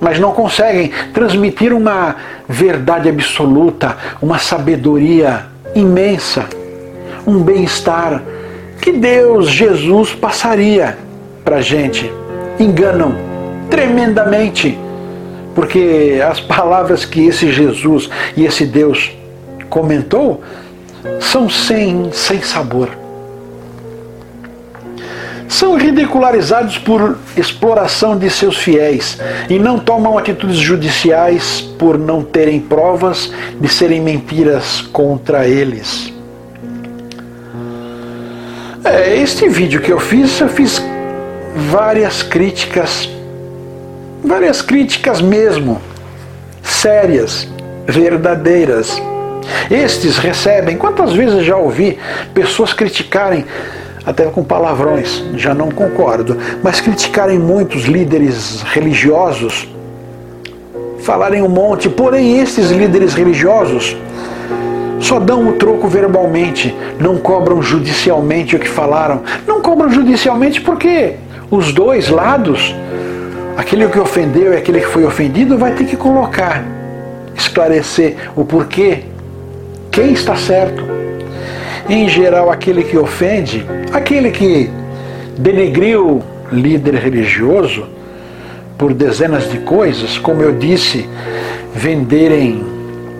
mas 0.00 0.18
não 0.18 0.32
conseguem 0.32 0.90
transmitir 1.12 1.74
uma 1.74 2.16
verdade 2.48 3.06
absoluta, 3.06 3.98
uma 4.22 4.38
sabedoria 4.38 5.44
imensa, 5.74 6.46
um 7.26 7.42
bem-estar 7.42 8.22
que 8.80 8.92
Deus, 8.92 9.50
Jesus, 9.50 10.14
passaria 10.14 10.96
para 11.44 11.56
a 11.56 11.60
gente. 11.60 12.10
Enganam 12.58 13.14
tremendamente, 13.68 14.78
porque 15.54 16.18
as 16.26 16.40
palavras 16.40 17.04
que 17.04 17.26
esse 17.26 17.52
Jesus 17.52 18.08
e 18.34 18.46
esse 18.46 18.64
Deus 18.64 19.12
comentou 19.68 20.42
são 21.20 21.48
sem, 21.48 22.10
sem 22.12 22.42
sabor 22.42 22.88
são 25.48 25.76
ridicularizados 25.76 26.76
por 26.76 27.16
exploração 27.36 28.16
de 28.16 28.28
seus 28.28 28.58
fiéis 28.58 29.18
e 29.48 29.58
não 29.58 29.78
tomam 29.78 30.18
atitudes 30.18 30.58
judiciais 30.58 31.62
por 31.78 31.98
não 31.98 32.22
terem 32.22 32.60
provas 32.60 33.32
de 33.58 33.66
serem 33.66 34.00
mentiras 34.00 34.82
contra 34.92 35.48
eles. 35.48 36.12
É, 38.84 39.16
este 39.16 39.48
vídeo 39.48 39.80
que 39.80 39.90
eu 39.90 39.98
fiz, 39.98 40.38
eu 40.40 40.48
fiz 40.48 40.82
várias 41.70 42.22
críticas, 42.22 43.10
várias 44.22 44.62
críticas 44.62 45.20
mesmo, 45.20 45.80
sérias, 46.62 47.48
verdadeiras. 47.86 49.00
Estes 49.70 50.18
recebem, 50.18 50.76
quantas 50.76 51.12
vezes 51.12 51.44
já 51.44 51.56
ouvi 51.56 51.98
pessoas 52.32 52.72
criticarem 52.72 53.44
até 54.04 54.24
com 54.24 54.42
palavrões, 54.42 55.22
já 55.36 55.54
não 55.54 55.70
concordo, 55.70 56.36
mas 56.62 56.80
criticarem 56.80 57.38
muitos 57.38 57.84
líderes 57.84 58.62
religiosos, 58.62 59.68
falarem 61.00 61.42
um 61.42 61.48
monte, 61.48 61.88
porém 61.90 62.40
esses 62.40 62.70
líderes 62.70 63.14
religiosos 63.14 63.96
só 65.00 65.20
dão 65.20 65.48
o 65.48 65.52
troco 65.52 65.86
verbalmente, 65.88 66.74
não 66.98 67.18
cobram 67.18 67.62
judicialmente 67.62 68.56
o 68.56 68.58
que 68.58 68.68
falaram. 68.68 69.22
Não 69.46 69.60
cobram 69.60 69.90
judicialmente 69.90 70.60
porque 70.60 71.14
os 71.50 71.72
dois 71.72 72.08
lados, 72.08 72.74
aquele 73.56 73.86
que 73.88 73.98
ofendeu 73.98 74.52
e 74.52 74.56
aquele 74.56 74.80
que 74.80 74.88
foi 74.88 75.04
ofendido, 75.04 75.56
vai 75.56 75.72
ter 75.72 75.84
que 75.84 75.96
colocar, 75.96 76.64
esclarecer 77.34 78.16
o 78.34 78.44
porquê, 78.44 79.04
quem 79.98 80.12
está 80.12 80.36
certo? 80.36 80.84
Em 81.88 82.08
geral, 82.08 82.52
aquele 82.52 82.84
que 82.84 82.96
ofende, 82.96 83.66
aquele 83.92 84.30
que 84.30 84.70
denegriu 85.36 86.22
líder 86.52 86.94
religioso 86.94 87.84
por 88.78 88.94
dezenas 88.94 89.50
de 89.50 89.58
coisas, 89.58 90.16
como 90.16 90.40
eu 90.40 90.52
disse, 90.52 91.08
venderem 91.74 92.64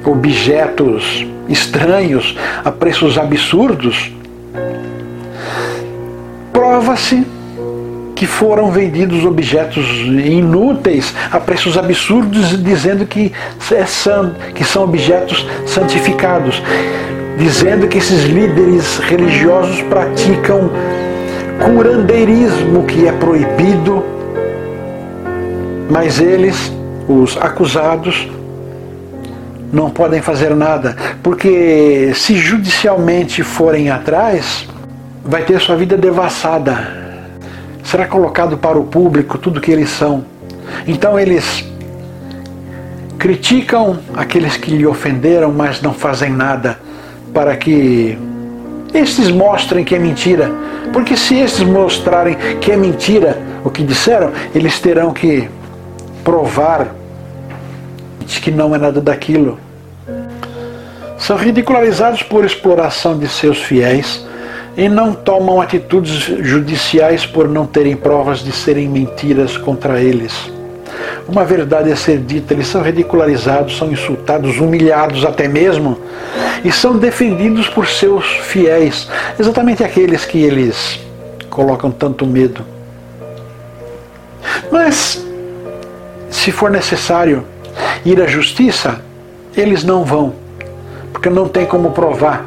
objetos 0.05 1.27
estranhos 1.49 2.39
a 2.65 2.71
preços 2.71 3.19
absurdos, 3.19 4.13
prova-se 6.53 7.27
que 8.19 8.27
foram 8.27 8.73
vendidos 8.73 9.25
objetos 9.25 9.87
inúteis 10.05 11.15
a 11.31 11.39
preços 11.39 11.79
absurdos, 11.79 12.61
dizendo 12.61 13.07
que, 13.07 13.33
é 13.71 13.85
que 14.53 14.65
são 14.65 14.83
objetos 14.83 15.47
santificados 15.65 16.61
dizendo 17.39 17.87
que 17.87 17.99
esses 17.99 18.25
líderes 18.25 18.99
religiosos 18.99 19.81
praticam 19.83 20.69
curandeirismo 21.65 22.83
que 22.83 23.07
é 23.07 23.13
proibido, 23.13 24.03
mas 25.89 26.21
eles, 26.21 26.73
os 27.09 27.37
acusados, 27.37 28.29
não 29.73 29.91
podem 29.91 30.21
fazer 30.21 30.57
nada, 30.57 30.97
porque 31.23 32.11
se 32.17 32.35
judicialmente 32.35 33.45
forem 33.45 33.91
atrás, 33.91 34.67
vai 35.25 35.45
ter 35.45 35.61
sua 35.61 35.77
vida 35.77 35.97
devassada. 35.97 37.08
Será 37.91 38.07
colocado 38.07 38.59
para 38.59 38.79
o 38.79 38.85
público 38.85 39.39
tudo 39.39 39.63
que 39.63 39.71
eles 39.71 39.89
são. 39.89 40.23
Então 40.87 41.19
eles 41.19 41.65
criticam 43.19 43.99
aqueles 44.15 44.59
que 44.59 44.71
lhe 44.71 44.87
ofenderam, 44.87 45.51
mas 45.51 45.81
não 45.81 45.95
fazem 45.95 46.31
nada 46.31 46.79
para 47.33 47.57
que 47.57 48.19
estes 48.93 49.31
mostrem 49.31 49.87
que 49.87 49.95
é 49.95 49.99
mentira. 49.99 50.51
Porque 50.93 51.17
se 51.17 51.37
estes 51.37 51.67
mostrarem 51.67 52.37
que 52.61 52.71
é 52.71 52.77
mentira 52.77 53.39
o 53.65 53.71
que 53.71 53.83
disseram, 53.83 54.33
eles 54.55 54.79
terão 54.79 55.15
que 55.15 55.49
provar 56.23 56.89
que 58.43 58.51
não 58.51 58.75
é 58.75 58.79
nada 58.79 59.01
daquilo. 59.01 59.59
São 61.17 61.39
ridicularizados 61.39 62.23
por 62.23 62.45
exploração 62.45 63.19
de 63.19 63.27
seus 63.27 63.63
fiéis 63.63 64.27
e 64.79 64.89
não 64.89 65.13
tomam 65.13 65.61
atitudes 65.61 66.13
judiciais 66.47 67.27
por 67.27 67.47
não 67.47 67.67
terem 67.67 67.95
provas 67.95 68.39
de 68.39 68.53
serem 68.53 68.89
mentiras 68.89 69.59
contra 69.59 70.01
eles 70.01 70.57
uma 71.29 71.45
verdade 71.45 71.93
a 71.93 71.97
ser 71.97 72.19
dita, 72.19 72.55
eles 72.55 72.67
são 72.67 72.83
ridicularizados, 72.83 73.77
são 73.77 73.93
insultados, 73.93 74.59
humilhados 74.59 75.27
até 75.27 75.47
mesmo, 75.47 75.99
e 76.65 76.73
são 76.73 76.97
defendidos 76.97 77.69
por 77.69 77.87
seus 77.87 78.25
fiéis, 78.27 79.09
exatamente 79.39 79.85
aqueles 79.85 80.25
que 80.25 80.43
eles 80.43 80.99
colocam 81.51 81.91
tanto 81.91 82.27
medo. 82.27 82.65
Mas, 84.73 85.23
se 86.31 86.51
for 86.51 86.71
necessário 86.71 87.45
ir 88.05 88.21
à 88.23 88.27
justiça, 88.27 89.03
eles 89.55 89.85
não 89.85 90.05
vão, 90.05 90.33
porque 91.13 91.29
não 91.29 91.47
tem 91.47 91.67
como 91.67 91.91
provar 91.91 92.45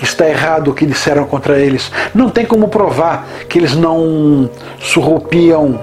que 0.00 0.06
está 0.06 0.26
errado 0.26 0.70
o 0.70 0.74
que 0.74 0.86
disseram 0.86 1.26
contra 1.26 1.58
eles. 1.58 1.92
Não 2.14 2.30
tem 2.30 2.46
como 2.46 2.68
provar 2.68 3.28
que 3.46 3.58
eles 3.58 3.76
não 3.76 4.48
surrupiam 4.78 5.78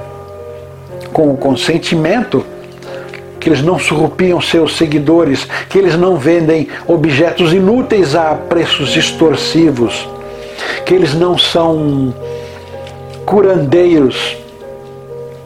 com 1.14 1.32
o 1.32 1.38
consentimento, 1.38 2.44
que 3.40 3.48
eles 3.48 3.62
não 3.62 3.78
surrupiam 3.78 4.42
seus 4.42 4.76
seguidores, 4.76 5.48
que 5.70 5.78
eles 5.78 5.96
não 5.96 6.16
vendem 6.16 6.68
objetos 6.88 7.54
inúteis 7.54 8.16
a 8.16 8.34
preços 8.34 8.98
extorsivos, 8.98 10.10
que 10.84 10.96
eles 10.96 11.14
não 11.14 11.38
são 11.38 12.12
curandeiros, 13.24 14.36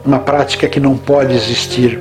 uma 0.02 0.18
prática 0.18 0.66
que 0.66 0.80
não 0.80 0.96
pode 0.96 1.34
existir, 1.34 2.00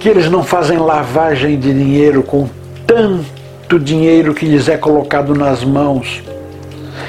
que 0.00 0.08
eles 0.08 0.30
não 0.30 0.42
fazem 0.42 0.78
lavagem 0.78 1.58
de 1.58 1.74
dinheiro 1.74 2.22
com 2.22 2.48
tanto 2.86 3.37
dinheiro 3.76 4.32
que 4.32 4.46
lhes 4.46 4.68
é 4.68 4.76
colocado 4.76 5.34
nas 5.34 5.64
mãos, 5.64 6.22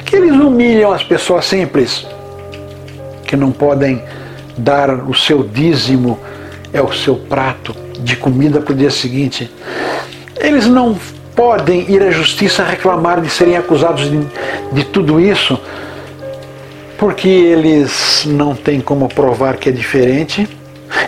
que 0.03 0.15
eles 0.15 0.31
humilham 0.31 0.91
as 0.91 1.03
pessoas 1.03 1.45
simples, 1.45 2.07
que 3.27 3.35
não 3.35 3.51
podem 3.51 4.01
dar 4.57 4.89
o 5.07 5.13
seu 5.13 5.43
dízimo, 5.43 6.19
é 6.73 6.81
o 6.81 6.91
seu 6.91 7.15
prato 7.15 7.75
de 7.99 8.15
comida 8.15 8.59
para 8.59 8.73
o 8.73 8.75
dia 8.75 8.89
seguinte. 8.89 9.51
Eles 10.39 10.65
não 10.65 10.97
podem 11.35 11.89
ir 11.89 12.01
à 12.01 12.09
justiça 12.09 12.63
reclamar 12.63 13.21
de 13.21 13.29
serem 13.29 13.55
acusados 13.55 14.09
de, 14.09 14.19
de 14.73 14.83
tudo 14.85 15.19
isso, 15.19 15.59
porque 16.97 17.29
eles 17.29 18.23
não 18.25 18.55
têm 18.55 18.81
como 18.81 19.07
provar 19.07 19.57
que 19.57 19.69
é 19.69 19.71
diferente 19.71 20.49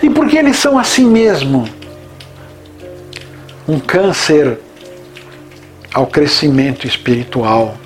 e 0.01 0.09
porque 0.09 0.37
eles 0.37 0.57
são 0.57 0.77
assim 0.77 1.05
mesmo. 1.05 1.67
Um 3.67 3.79
câncer 3.79 4.59
ao 5.93 6.07
crescimento 6.07 6.87
espiritual. 6.87 7.80